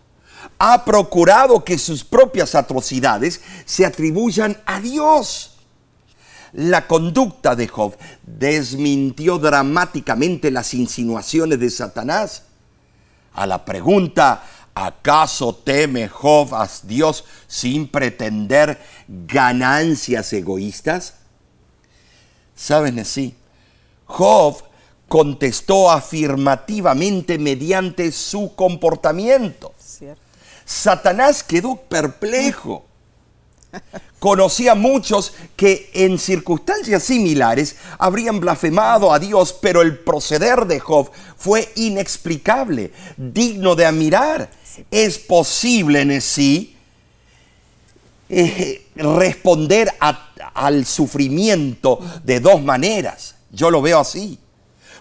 [0.59, 5.59] ha procurado que sus propias atrocidades se atribuyan a Dios.
[6.53, 12.45] La conducta de Job desmintió dramáticamente las insinuaciones de Satanás.
[13.35, 14.43] A la pregunta,
[14.75, 21.15] ¿acaso teme Job a Dios sin pretender ganancias egoístas?
[22.57, 23.35] ¿Saben así?
[24.07, 24.63] Job
[25.09, 29.75] contestó afirmativamente mediante su comportamiento.
[30.65, 32.85] Satanás quedó perplejo.
[34.19, 40.81] Conocía a muchos que en circunstancias similares habrían blasfemado a Dios, pero el proceder de
[40.81, 44.51] Job fue inexplicable, digno de admirar.
[44.91, 46.77] Es posible en sí
[48.29, 49.93] eh, responder
[50.57, 53.37] al sufrimiento de dos maneras.
[53.53, 54.39] Yo lo veo así.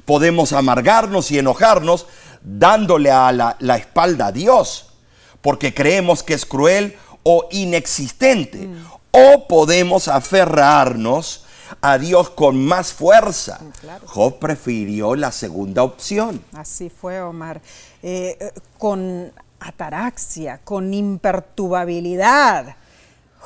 [0.06, 2.06] Podemos amargarnos y enojarnos
[2.44, 4.92] dándole a la, la espalda a Dios,
[5.42, 8.68] porque creemos que es cruel o inexistente.
[8.68, 8.86] Mm.
[9.12, 11.46] O podemos aferrarnos
[11.82, 13.60] a Dios con más fuerza.
[13.62, 16.44] Mm, Job prefirió la segunda opción.
[16.54, 17.62] Así fue, Omar.
[18.04, 22.76] Eh, eh, con ataraxia, con imperturbabilidad.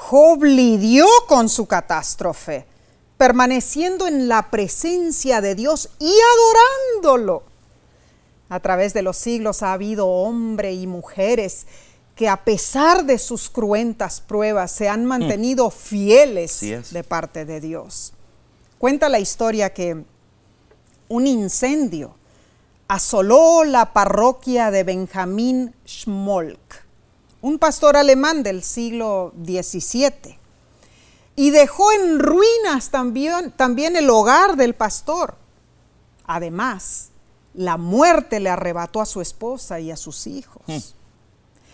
[0.01, 2.65] Job lidió con su catástrofe,
[3.17, 6.11] permaneciendo en la presencia de Dios y
[7.03, 7.43] adorándolo.
[8.47, 11.67] A través de los siglos ha habido hombres y mujeres
[12.15, 15.71] que a pesar de sus cruentas pruebas se han mantenido mm.
[15.71, 18.13] fieles de parte de Dios.
[18.77, 20.05] Cuenta la historia que
[21.09, 22.15] un incendio
[22.87, 26.88] asoló la parroquia de Benjamín Schmolk,
[27.41, 30.37] un pastor alemán del siglo XVII,
[31.35, 35.35] y dejó en ruinas también, también el hogar del pastor.
[36.25, 37.09] Además,
[37.53, 40.61] la muerte le arrebató a su esposa y a sus hijos.
[40.67, 40.77] Mm.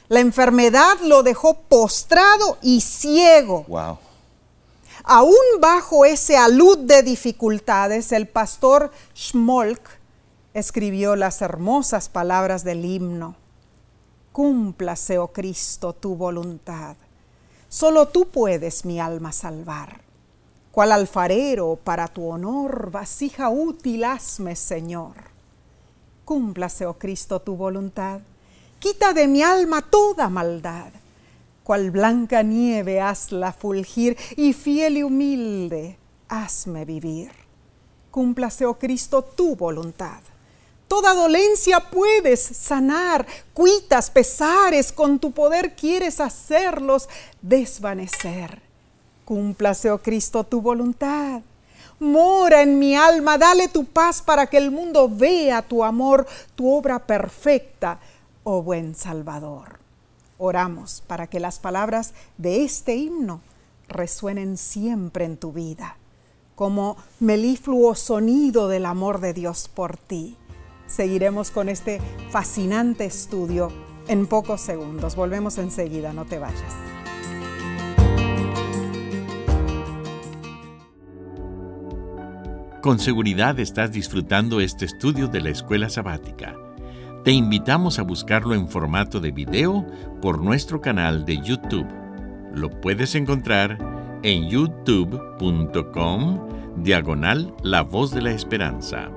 [0.07, 3.66] La enfermedad lo dejó postrado y ciego.
[3.68, 3.97] Wow.
[5.03, 9.82] Aún bajo ese alud de dificultades, el pastor Schmolk
[10.53, 13.36] escribió las hermosas palabras del himno.
[14.36, 16.98] Cúmplase, oh Cristo, tu voluntad.
[17.70, 20.02] Solo tú puedes mi alma salvar.
[20.74, 25.14] Cual alfarero para tu honor, vasija útil hazme, Señor.
[26.26, 28.20] Cúmplase, oh Cristo, tu voluntad
[28.80, 30.92] quita de mi alma toda maldad.
[31.64, 37.32] Cual blanca nieve hazla fulgir y fiel y humilde hazme vivir.
[38.12, 40.20] Cúmplase, oh Cristo, tu voluntad.
[40.96, 47.10] Toda dolencia puedes sanar, cuitas, pesares, con tu poder quieres hacerlos
[47.41, 48.62] desvanecer.
[49.26, 51.41] Cúmplase, oh Cristo, tu voluntad.
[52.00, 56.26] Mora en mi alma, dale tu paz para que el mundo vea tu amor,
[56.56, 58.00] tu obra perfecta
[58.46, 59.80] oh buen Salvador.
[60.38, 63.41] Oramos para que las palabras de este himno
[63.89, 65.98] resuenen siempre en tu vida,
[66.56, 70.38] como melifluo sonido del amor de Dios por ti.
[70.88, 73.72] Seguiremos con este fascinante estudio
[74.08, 75.16] en pocos segundos.
[75.16, 76.76] Volvemos enseguida, no te vayas.
[82.82, 86.56] Con seguridad estás disfrutando este estudio de la escuela sabática.
[87.24, 89.88] Te invitamos a buscarlo en formato de video
[90.22, 91.88] por nuestro canal de YouTube.
[92.54, 93.80] Lo puedes encontrar
[94.22, 96.40] en youtube.com
[96.78, 99.10] diagonal La Voz de la Esperanza.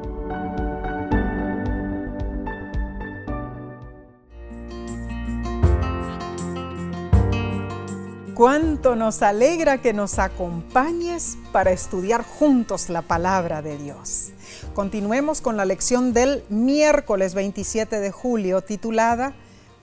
[8.38, 14.28] Cuánto nos alegra que nos acompañes para estudiar juntos la palabra de Dios.
[14.74, 19.34] Continuemos con la lección del miércoles 27 de julio titulada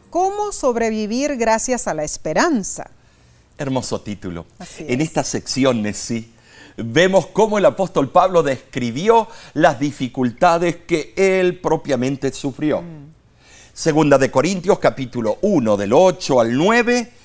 [0.10, 2.90] ¿Cómo sobrevivir gracias a la esperanza?
[3.58, 4.46] Hermoso título.
[4.78, 6.32] en esta sección, sí,
[6.78, 12.82] vemos cómo el apóstol Pablo describió las dificultades que él propiamente sufrió.
[12.82, 13.12] Mm.
[13.74, 17.25] Segunda de Corintios capítulo 1 del 8 al 9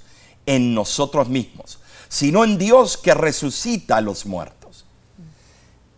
[0.45, 1.79] en nosotros mismos,
[2.09, 4.85] sino en Dios que resucita a los muertos.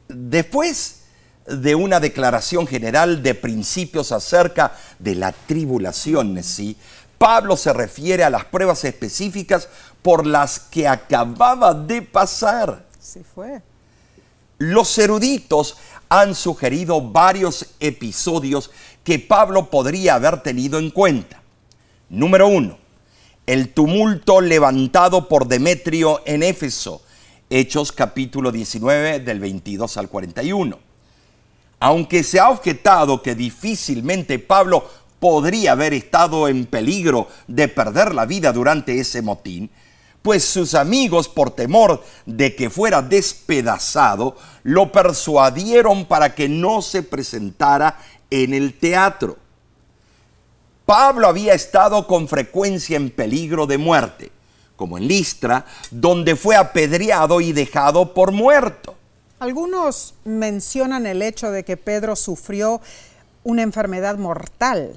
[0.07, 1.03] Después
[1.47, 6.77] de una declaración general de principios acerca de la tribulación en sí,
[7.17, 9.67] Pablo se refiere a las pruebas específicas
[10.01, 12.85] por las que acababa de pasar.
[12.99, 13.61] Sí fue.
[14.57, 15.77] Los eruditos
[16.09, 18.71] han sugerido varios episodios
[19.03, 21.41] que Pablo podría haber tenido en cuenta.
[22.09, 22.77] Número uno,
[23.45, 27.01] el tumulto levantado por Demetrio en Éfeso,
[27.49, 30.79] Hechos capítulo 19 del 22 al 41.
[31.79, 34.89] Aunque se ha objetado que difícilmente Pablo
[35.19, 39.69] podría haber estado en peligro de perder la vida durante ese motín,
[40.21, 47.03] pues sus amigos, por temor de que fuera despedazado, lo persuadieron para que no se
[47.03, 49.37] presentara en el teatro.
[50.85, 54.31] Pablo había estado con frecuencia en peligro de muerte,
[54.75, 58.95] como en Listra, donde fue apedreado y dejado por muerto.
[59.39, 62.81] Algunos mencionan el hecho de que Pedro sufrió
[63.43, 64.95] una enfermedad mortal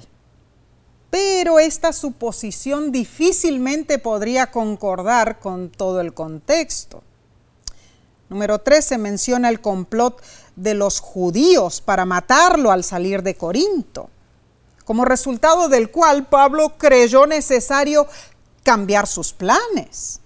[1.09, 7.01] pero esta suposición difícilmente podría concordar con todo el contexto.
[8.29, 10.21] Número 13 menciona el complot
[10.55, 14.09] de los judíos para matarlo al salir de Corinto,
[14.87, 18.07] como resultado del cual Pablo creyó necesario
[18.63, 20.21] cambiar sus planes.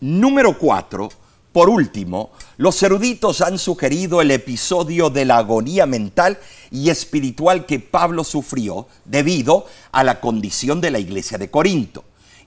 [0.00, 1.08] Número 4
[1.52, 6.38] por último, los eruditos han sugerido el episodio de la agonía mental
[6.70, 12.04] y espiritual que Pablo sufrió debido a la condición de la iglesia de Corinto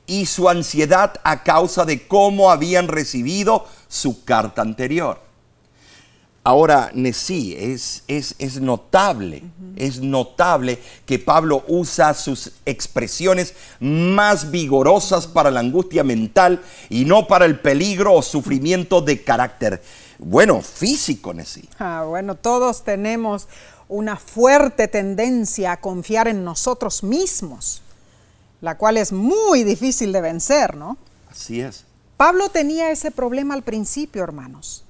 [0.07, 5.24] y su ansiedad a causa de cómo habían recibido su carta anterior.
[6.47, 9.41] Ahora, sí, es, es, es notable,
[9.75, 10.77] es notable
[11.07, 17.59] que Pablo usa sus expresiones más vigorosas para la angustia mental y no para el
[17.59, 19.81] peligro o sufrimiento de carácter,
[20.19, 21.67] bueno, físico, Nesí.
[21.79, 23.47] Ah, bueno, todos tenemos
[23.87, 27.81] una fuerte tendencia a confiar en nosotros mismos,
[28.61, 30.97] la cual es muy difícil de vencer, ¿no?
[31.31, 31.85] Así es.
[32.17, 34.84] Pablo tenía ese problema al principio, hermanos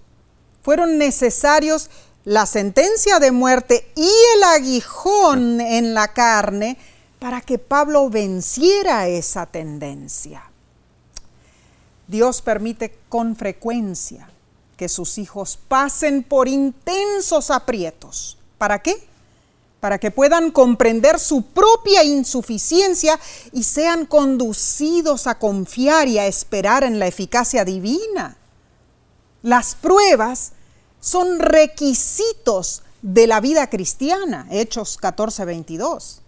[0.66, 1.92] fueron necesarios
[2.24, 6.80] la sentencia de muerte y el aguijón en la carne
[7.20, 10.50] para que Pablo venciera esa tendencia.
[12.08, 14.28] Dios permite con frecuencia
[14.76, 18.40] que sus hijos pasen por intensos aprietos.
[18.58, 19.08] ¿Para qué?
[19.80, 23.20] Para que puedan comprender su propia insuficiencia
[23.52, 28.36] y sean conducidos a confiar y a esperar en la eficacia divina.
[29.44, 30.54] Las pruebas
[31.06, 36.22] son requisitos de la vida cristiana, Hechos 14, 22.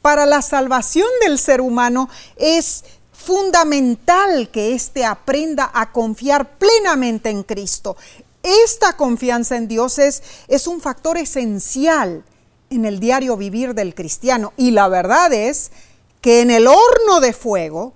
[0.00, 7.42] Para la salvación del ser humano es fundamental que éste aprenda a confiar plenamente en
[7.42, 7.96] Cristo.
[8.44, 12.22] Esta confianza en Dios es, es un factor esencial
[12.70, 14.52] en el diario vivir del cristiano.
[14.56, 15.72] Y la verdad es
[16.20, 17.92] que en el horno de fuego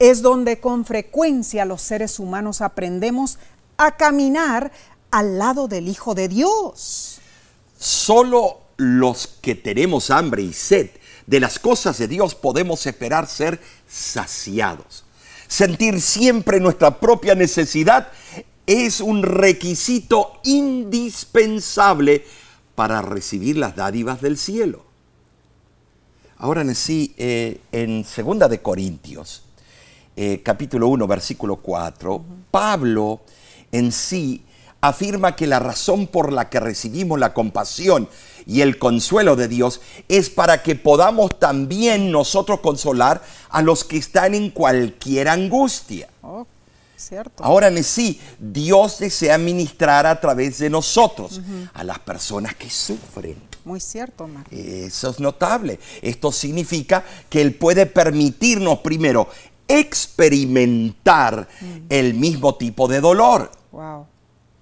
[0.00, 3.38] es donde con frecuencia los seres humanos aprendemos
[3.78, 4.72] a caminar
[5.16, 7.20] al lado del Hijo de Dios.
[7.78, 10.90] Solo los que tenemos hambre y sed
[11.26, 13.58] de las cosas de Dios podemos esperar ser
[13.88, 15.04] saciados.
[15.48, 18.08] Sentir siempre nuestra propia necesidad
[18.66, 22.22] es un requisito indispensable
[22.74, 24.84] para recibir las dádivas del cielo.
[26.36, 29.44] Ahora en sí, eh, en segunda de Corintios,
[30.14, 33.22] eh, capítulo 1, versículo 4, Pablo
[33.72, 34.42] en sí
[34.88, 38.08] afirma que la razón por la que recibimos la compasión
[38.46, 43.96] y el consuelo de Dios es para que podamos también nosotros consolar a los que
[43.96, 46.08] están en cualquier angustia.
[46.22, 46.46] Oh,
[46.96, 47.42] cierto.
[47.42, 51.40] Ahora en sí, Dios desea ministrar a través de nosotros
[51.74, 53.36] a las personas que sufren.
[53.64, 54.56] Muy cierto, Mario.
[54.56, 55.80] Eso es notable.
[56.00, 59.28] Esto significa que Él puede permitirnos primero
[59.68, 61.76] experimentar mm.
[61.88, 63.50] el mismo tipo de dolor.
[63.72, 64.06] Wow.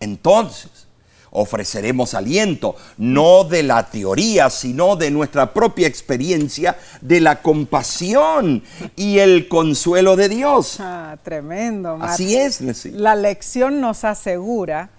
[0.04, 0.86] Entonces,
[1.30, 8.62] ofreceremos aliento, no de la teoría, sino de nuestra propia experiencia de la compasión
[8.94, 10.76] y el consuelo de Dios.
[10.78, 11.98] Ah, tremendo.
[12.00, 14.90] Así es, La lección nos asegura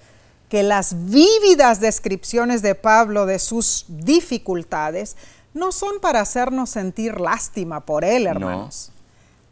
[0.49, 5.15] que las vívidas descripciones de Pablo de sus dificultades
[5.53, 8.91] no son para hacernos sentir lástima por él, hermanos.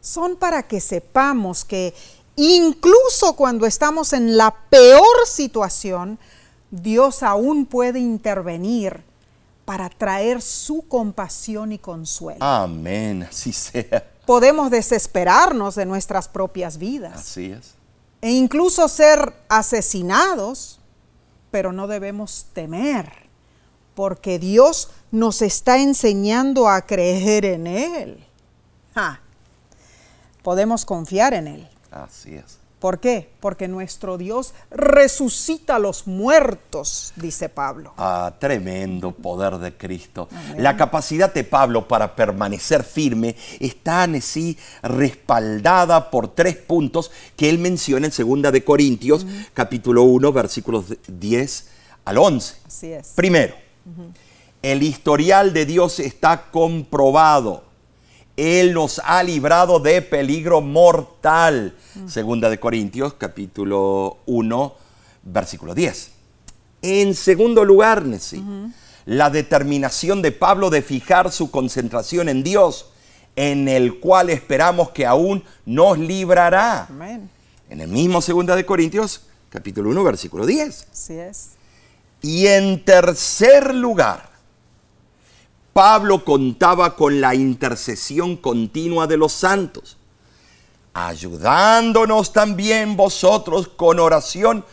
[0.02, 1.94] Son para que sepamos que
[2.36, 6.18] Incluso cuando estamos en la peor situación,
[6.70, 9.02] Dios aún puede intervenir
[9.64, 12.44] para traer su compasión y consuelo.
[12.44, 14.04] Amén, así sea.
[14.26, 17.14] Podemos desesperarnos de nuestras propias vidas.
[17.14, 17.74] Así es.
[18.20, 20.80] E incluso ser asesinados,
[21.50, 23.12] pero no debemos temer,
[23.94, 28.26] porque Dios nos está enseñando a creer en Él.
[30.42, 31.68] Podemos confiar en Él.
[31.94, 32.58] Así es.
[32.84, 33.30] ¿Por qué?
[33.40, 37.94] Porque nuestro Dios resucita a los muertos, dice Pablo.
[37.96, 40.28] Ah, tremendo poder de Cristo.
[40.58, 47.58] La capacidad de Pablo para permanecer firme está así respaldada por tres puntos que él
[47.58, 51.68] menciona en 2 de Corintios, capítulo 1, versículos 10
[52.04, 52.56] al 11.
[52.66, 53.12] Así es.
[53.14, 53.54] Primero,
[54.60, 57.63] el historial de Dios está comprobado
[58.36, 61.74] Él nos ha librado de peligro mortal.
[62.06, 64.74] Segunda de Corintios, capítulo 1,
[65.22, 66.10] versículo 10.
[66.82, 68.42] En segundo lugar, Nessie,
[69.06, 72.90] la determinación de Pablo de fijar su concentración en Dios,
[73.36, 76.88] en el cual esperamos que aún nos librará.
[77.70, 80.88] En el mismo Segunda de Corintios, capítulo 1, versículo 10.
[80.92, 81.50] Así es.
[82.20, 84.33] Y en tercer lugar,
[85.74, 89.96] Pablo contaba con la intercesión continua de los santos,
[90.92, 94.64] ayudándonos también vosotros con oración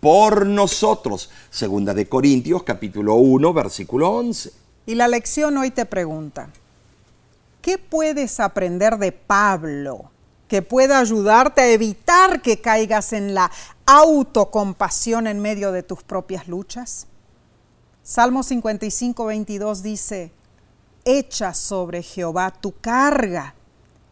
[0.00, 1.28] por nosotros.
[1.50, 4.50] Segunda de Corintios capítulo 1 versículo 11.
[4.86, 6.48] Y la lección hoy te pregunta,
[7.60, 10.10] ¿qué puedes aprender de Pablo
[10.48, 13.50] que pueda ayudarte a evitar que caigas en la
[13.84, 17.08] autocompasión en medio de tus propias luchas?
[18.02, 20.32] Salmo 55, 22 dice,
[21.04, 23.54] echa sobre Jehová tu carga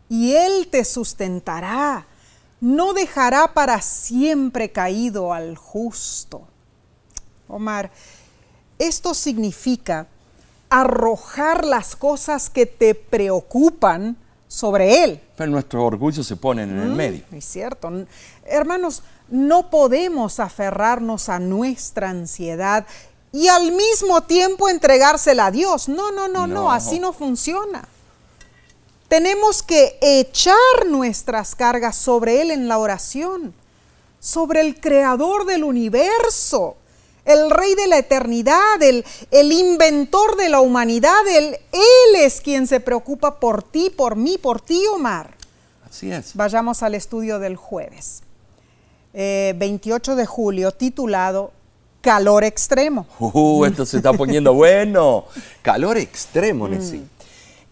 [0.09, 2.07] y él te sustentará.
[2.61, 6.43] No dejará para siempre caído al justo.
[7.47, 7.91] Omar,
[8.78, 10.09] esto significa
[10.68, 14.16] arrojar las cosas que te preocupan
[14.49, 15.20] sobre Él.
[15.36, 17.24] Pero nuestro orgullo se pone en el mm, medio.
[17.32, 17.91] Es cierto.
[18.45, 22.86] Hermanos, no podemos aferrarnos a nuestra ansiedad
[23.33, 25.89] y al mismo tiempo entregársela a Dios.
[25.89, 27.87] No, no, no, no, así no funciona.
[29.09, 33.55] Tenemos que echar nuestras cargas sobre Él en la oración,
[34.20, 36.76] sobre el Creador del universo,
[37.24, 41.26] el Rey de la eternidad, el, el inventor de la humanidad.
[41.29, 45.37] Él, él es quien se preocupa por ti, por mí, por ti, Omar.
[45.89, 46.35] Así es.
[46.35, 48.22] Vayamos al estudio del jueves.
[49.12, 51.53] 28 eh, de julio, titulado
[52.01, 53.07] calor extremo.
[53.18, 55.26] Uh, esto se está poniendo bueno.
[55.62, 57.01] Calor extremo, Nessie.
[57.01, 57.09] Mm.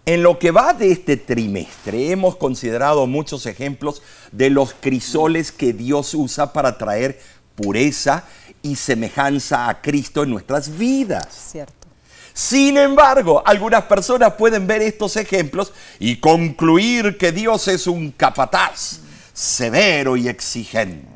[0.07, 5.73] En lo que va de este trimestre hemos considerado muchos ejemplos de los crisoles que
[5.73, 7.21] Dios usa para traer
[7.57, 8.25] pureza
[8.63, 11.27] y semejanza a Cristo en nuestras vidas.
[11.51, 11.89] Cierto.
[12.33, 19.01] Sin embargo, algunas personas pueden ver estos ejemplos y concluir que Dios es un capataz
[19.33, 21.09] severo y exigente.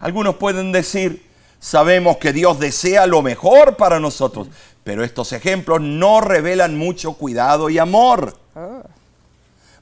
[0.00, 1.22] Algunos pueden decir,
[1.64, 4.48] Sabemos que Dios desea lo mejor para nosotros,
[4.84, 8.36] pero estos ejemplos no revelan mucho cuidado y amor.
[8.54, 8.82] Ah.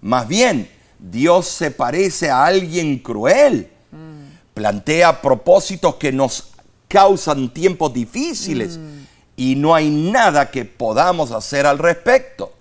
[0.01, 0.71] Más bien,
[1.01, 3.69] Dios se parece a alguien cruel.
[3.91, 4.55] Mm.
[4.55, 6.53] Plantea propósitos que nos
[6.87, 9.07] causan tiempos difíciles mm.
[9.39, 12.53] y no hay nada que podamos hacer al respecto.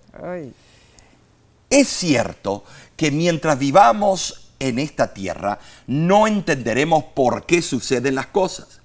[1.69, 2.63] Es cierto
[2.95, 8.80] que mientras vivamos en esta tierra, no entenderemos por qué suceden las cosas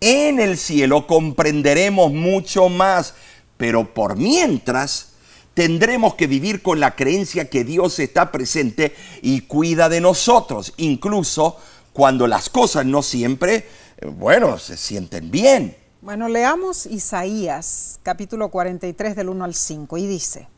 [0.00, 3.14] en el cielo comprenderemos mucho más,
[3.56, 5.12] pero por mientras
[5.54, 11.56] tendremos que vivir con la creencia que Dios está presente y cuida de nosotros, incluso
[11.92, 13.66] cuando las cosas no siempre,
[13.96, 15.76] eh, bueno, se sienten bien.
[16.02, 20.48] Bueno, leamos Isaías capítulo 43 del 1 al 5 y dice,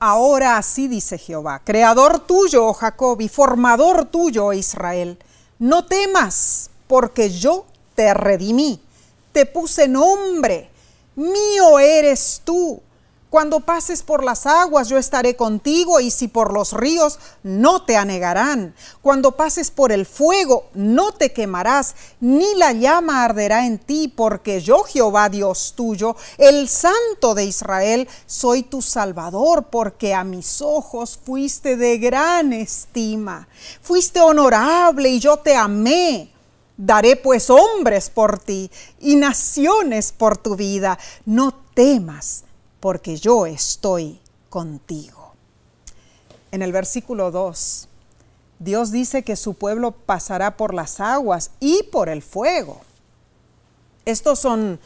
[0.00, 5.18] Ahora así dice Jehová, creador tuyo, oh Jacob, y formador tuyo, oh Israel,
[5.58, 7.66] no temas, porque yo
[7.98, 8.80] te redimí,
[9.32, 10.70] te puse nombre,
[11.16, 12.80] mío eres tú.
[13.28, 17.96] Cuando pases por las aguas yo estaré contigo y si por los ríos no te
[17.96, 18.72] anegarán.
[19.02, 24.60] Cuando pases por el fuego no te quemarás, ni la llama arderá en ti, porque
[24.60, 31.18] yo Jehová Dios tuyo, el Santo de Israel, soy tu Salvador, porque a mis ojos
[31.20, 33.48] fuiste de gran estima.
[33.82, 36.37] Fuiste honorable y yo te amé.
[36.78, 38.70] Daré pues hombres por ti
[39.00, 40.96] y naciones por tu vida.
[41.26, 42.44] No temas,
[42.78, 45.34] porque yo estoy contigo.
[46.52, 47.88] En el versículo 2,
[48.60, 52.80] Dios dice que su pueblo pasará por las aguas y por el fuego.
[54.04, 54.78] Estos son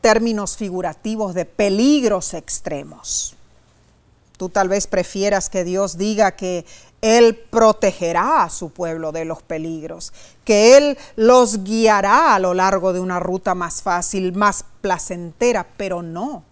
[0.00, 3.36] términos figurativos de peligros extremos.
[4.36, 6.66] Tú tal vez prefieras que Dios diga que
[7.04, 12.94] Él protegerá a su pueblo de los peligros, que Él los guiará a lo largo
[12.94, 16.44] de una ruta más fácil, más placentera, pero no.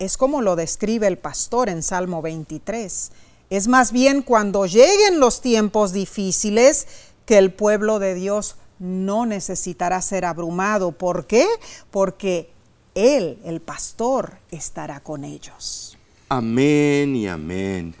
[0.00, 3.12] Es como lo describe el pastor en Salmo 23.
[3.48, 6.88] Es más bien cuando lleguen los tiempos difíciles
[7.24, 10.90] que el pueblo de Dios no necesitará ser abrumado.
[10.90, 11.46] ¿Por qué?
[11.92, 12.50] Porque
[12.96, 15.96] Él, el pastor, estará con ellos.
[16.30, 17.94] Amén y amén.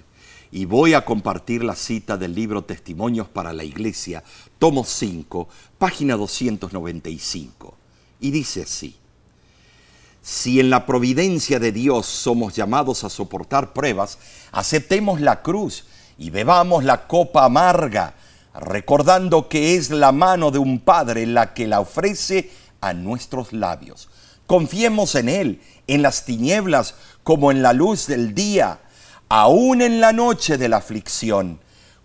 [0.56, 4.24] Y voy a compartir la cita del libro Testimonios para la Iglesia,
[4.58, 5.46] tomo 5,
[5.76, 7.74] página 295.
[8.20, 8.96] Y dice así,
[10.22, 14.16] si en la providencia de Dios somos llamados a soportar pruebas,
[14.50, 15.84] aceptemos la cruz
[16.16, 18.14] y bebamos la copa amarga,
[18.54, 22.50] recordando que es la mano de un Padre la que la ofrece
[22.80, 24.08] a nuestros labios.
[24.46, 26.94] Confiemos en Él, en las tinieblas
[27.24, 28.80] como en la luz del día,
[29.28, 31.60] aún en la noche de la aflicción.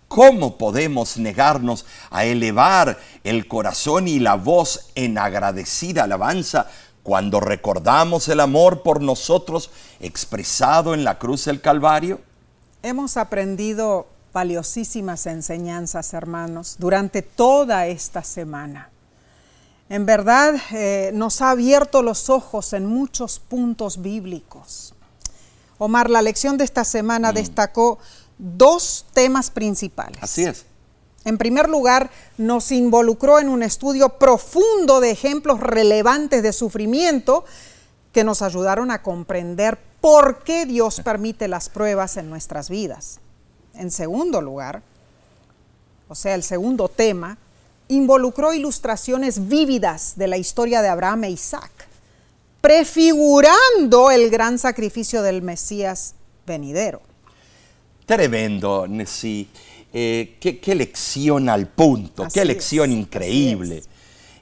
[0.08, 6.66] ¿Cómo podemos negarnos a elevar el corazón y la voz en agradecida alabanza
[7.02, 9.70] cuando recordamos el amor por nosotros
[10.00, 12.20] expresado en la cruz del Calvario?
[12.82, 18.90] Hemos aprendido valiosísimas enseñanzas, hermanos, durante toda esta semana.
[19.88, 24.94] En verdad eh, nos ha abierto los ojos en muchos puntos bíblicos.
[25.82, 27.34] Omar, la lección de esta semana mm.
[27.34, 27.98] destacó
[28.38, 30.18] dos temas principales.
[30.22, 30.64] Así es.
[31.24, 37.44] En primer lugar, nos involucró en un estudio profundo de ejemplos relevantes de sufrimiento
[38.12, 43.20] que nos ayudaron a comprender por qué Dios permite las pruebas en nuestras vidas.
[43.74, 44.82] En segundo lugar,
[46.08, 47.38] o sea, el segundo tema,
[47.88, 51.88] involucró ilustraciones vívidas de la historia de Abraham e Isaac,
[52.62, 56.14] prefigurando el gran sacrificio del Mesías
[56.46, 57.02] venidero.
[58.06, 59.48] Tremendo, sí.
[59.92, 63.82] Eh, qué, lección al punto, qué lección increíble.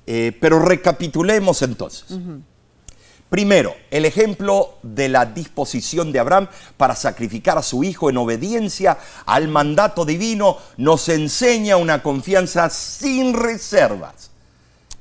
[0.06, 2.18] Eh, pero recapitulemos entonces.
[3.28, 8.98] Primero, el ejemplo de la disposición de Abraham para sacrificar a su hijo en obediencia
[9.24, 14.30] al mandato divino nos enseña una confianza sin reservas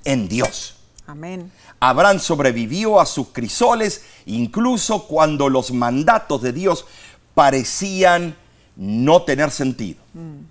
[0.03, 0.79] en Dios.
[1.10, 1.51] Amén.
[1.80, 6.86] Abraham sobrevivió a sus crisoles incluso cuando los mandatos de Dios
[7.34, 8.36] parecían
[8.76, 9.99] no tener sentido.
[10.14, 10.41] Mm.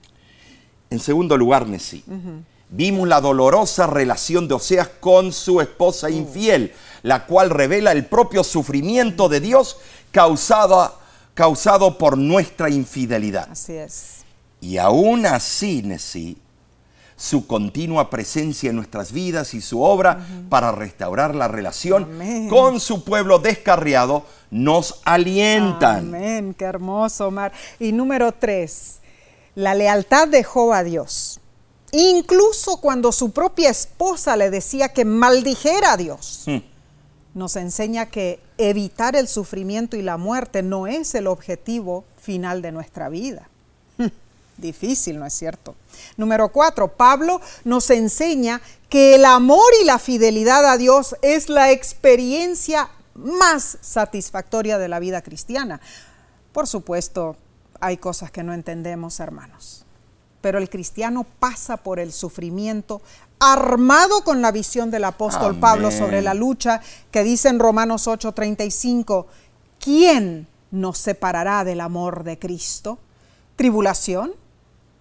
[0.91, 2.03] En segundo lugar, Nesí,
[2.71, 6.13] vimos la dolorosa relación de Oseas con su esposa mm.
[6.13, 9.77] infiel, la cual revela el propio sufrimiento de Dios
[10.11, 10.99] causado,
[11.35, 13.49] causado por nuestra infidelidad.
[13.49, 14.25] Así es.
[14.61, 16.37] Y aún así, Nesí,
[17.19, 22.09] su continua presencia en nuestras vidas y su obra para restaurar la relación
[22.49, 26.15] con su pueblo descarriado nos alientan.
[26.15, 27.53] Amén, qué hermoso, Omar.
[27.81, 29.01] Y número tres,
[29.57, 31.41] la lealtad de Job a Dios.
[31.91, 36.45] Incluso cuando su propia esposa le decía que maldijera a Dios.
[36.47, 36.59] Hmm.
[37.35, 42.71] Nos enseña que evitar el sufrimiento y la muerte no es el objetivo final de
[42.71, 43.49] nuestra vida.
[44.59, 45.77] Difícil, ¿no es cierto?
[46.17, 51.71] Número cuatro, Pablo nos enseña que el amor y la fidelidad a Dios es la
[51.71, 55.81] experiencia más satisfactoria de la vida cristiana.
[56.53, 57.37] Por supuesto,
[57.81, 59.85] hay cosas que no entendemos, hermanos,
[60.41, 63.01] pero el cristiano pasa por el sufrimiento
[63.39, 66.81] armado con la visión del apóstol Pablo sobre la lucha
[67.13, 69.27] que dice en Romanos 8:35,
[69.79, 72.99] ¿quién nos separará del amor de Cristo?
[73.55, 74.33] ¿Tribulación?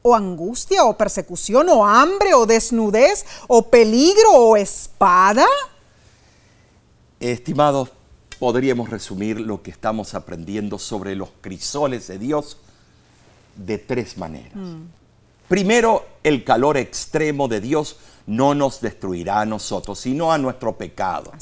[0.08, 0.86] ¿O angustia?
[0.86, 1.68] ¿O persecución?
[1.68, 2.34] ¿O hambre?
[2.34, 3.26] ¿O desnudez?
[3.48, 4.32] ¿O peligro?
[4.32, 5.46] ¿O espada?
[7.20, 7.90] Estimados
[8.40, 12.58] podríamos resumir lo que estamos aprendiendo sobre los crisoles de Dios
[13.58, 14.56] de tres maneras.
[14.56, 14.84] Mm.
[15.50, 17.98] Primero, el calor extremo de Dios
[18.28, 21.34] no nos destruirá a nosotros, sino a nuestro pecado.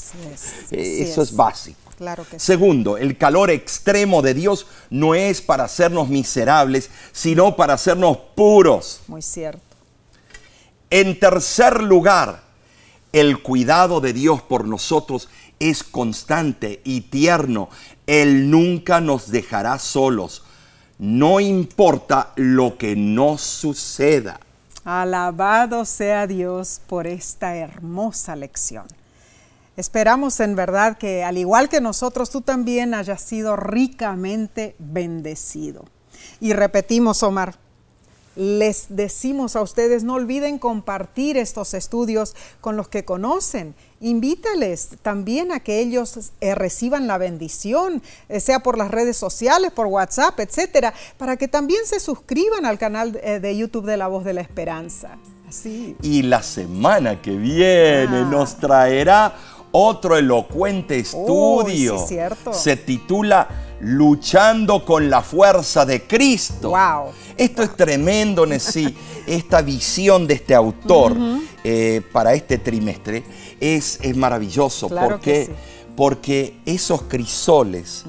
[0.72, 1.85] Eh, eso es, básico.
[1.96, 7.74] Claro que Segundo, el calor extremo de Dios no es para hacernos miserables, sino para
[7.74, 9.00] hacernos puros.
[9.08, 9.60] Muy cierto.
[10.90, 12.42] En tercer lugar,
[13.12, 15.28] el cuidado de Dios por nosotros
[15.58, 17.70] es constante y tierno.
[18.06, 20.44] Él nunca nos dejará solos.
[20.98, 24.40] No importa lo que nos suceda.
[24.84, 28.86] Alabado sea Dios por esta hermosa lección.
[29.76, 35.84] Esperamos en verdad que al igual que nosotros, tú también hayas sido ricamente bendecido.
[36.40, 37.56] Y repetimos, Omar,
[38.36, 43.74] les decimos a ustedes, no olviden compartir estos estudios con los que conocen.
[44.00, 49.72] Invítales también a que ellos eh, reciban la bendición, eh, sea por las redes sociales,
[49.72, 54.06] por WhatsApp, etcétera, para que también se suscriban al canal eh, de YouTube de La
[54.06, 55.16] Voz de la Esperanza.
[55.48, 55.96] Así.
[56.02, 58.28] Y la semana que viene ah.
[58.30, 59.34] nos traerá
[59.76, 61.98] otro elocuente estudio.
[62.06, 62.16] sí.
[62.52, 63.48] Se titula
[63.80, 66.70] Luchando con la fuerza de Cristo.
[66.70, 67.12] Wow.
[67.36, 68.94] Esto es tremendo, Nessie.
[69.26, 71.14] Esta visión de este autor
[71.62, 73.22] eh, para este trimestre
[73.60, 74.88] es, es maravilloso.
[74.88, 75.50] porque,
[75.94, 78.04] porque esos crisoles,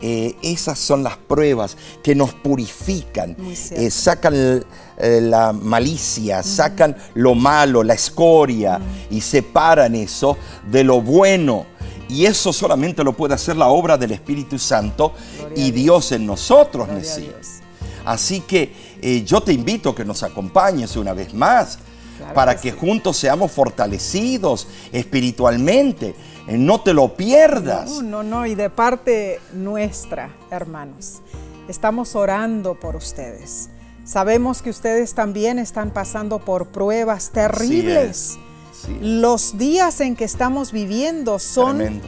[0.00, 3.36] eh, esas son las pruebas que nos purifican,
[3.70, 4.64] eh, sacan
[4.98, 8.80] la malicia, sacan lo malo, la escoria
[9.10, 10.36] y separan eso
[10.70, 11.66] de lo bueno.
[12.08, 15.12] Y eso solamente lo puede hacer la obra del Espíritu Santo
[15.56, 16.12] y Dios.
[16.12, 17.30] en nosotros, Nesí.
[18.04, 18.72] Así que
[19.02, 21.78] eh, yo te invito a que nos acompañes una vez más
[22.34, 26.14] para que, juntos seamos fortalecidos espiritualmente.
[26.46, 27.90] Eh, no te lo pierdas.
[27.90, 28.46] No, no, no.
[28.46, 31.22] Y de parte nuestra, hermanos,
[31.68, 33.70] estamos orando por ustedes.
[34.04, 38.38] Sabemos que ustedes también están pasando por pruebas terribles.
[39.00, 42.00] Los días en que estamos viviendo son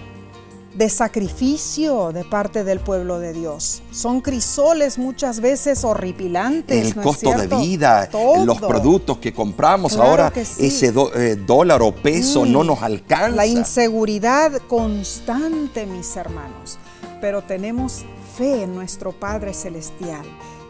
[0.75, 3.83] de sacrificio de parte del pueblo de Dios.
[3.91, 6.87] Son crisoles muchas veces horripilantes.
[6.87, 8.09] El costo de vida,
[8.45, 12.67] los productos que compramos ahora, ese eh, dólar o peso no mm.
[12.67, 13.37] nos alcanza.
[13.37, 16.79] La inseguridad constante, mis hermanos.
[17.21, 18.05] Pero tenemos
[18.37, 20.25] fe en nuestro Padre Celestial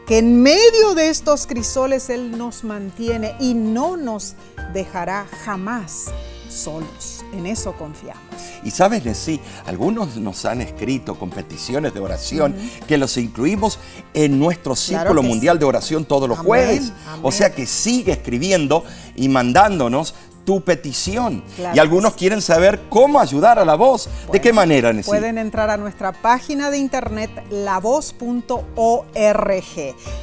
[0.08, 4.36] que en medio de estos crisoles Él nos mantiene y no nos
[4.72, 6.06] dejará jamás
[6.48, 7.17] solos.
[7.32, 8.22] En eso confiamos.
[8.64, 12.54] Y sabes, sí, algunos nos han escrito con peticiones de oración
[12.86, 13.78] que los incluimos
[14.14, 16.92] en nuestro círculo mundial de oración todos los jueves.
[17.22, 20.14] O sea que sigue escribiendo y mandándonos
[20.48, 21.44] tu petición.
[21.74, 24.08] y algunos quieren saber cómo ayudar a la voz.
[24.32, 25.10] ¿De qué manera, Nessie?
[25.10, 28.64] Pueden entrar a nuestra página de internet lavoz.org.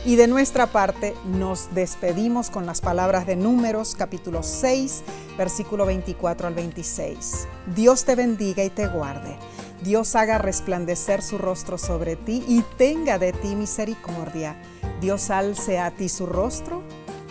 [0.04, 5.04] Y de nuestra parte nos despedimos con las palabras de Números, capítulo 6,
[5.38, 7.48] versículo 24 al 26.
[7.76, 9.38] Dios te bendiga y te guarde.
[9.84, 14.60] Dios haga resplandecer su rostro sobre ti y tenga de ti misericordia.
[15.00, 16.82] Dios alce a ti su rostro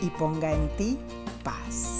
[0.01, 0.97] y ponga en ti
[1.43, 1.99] paz.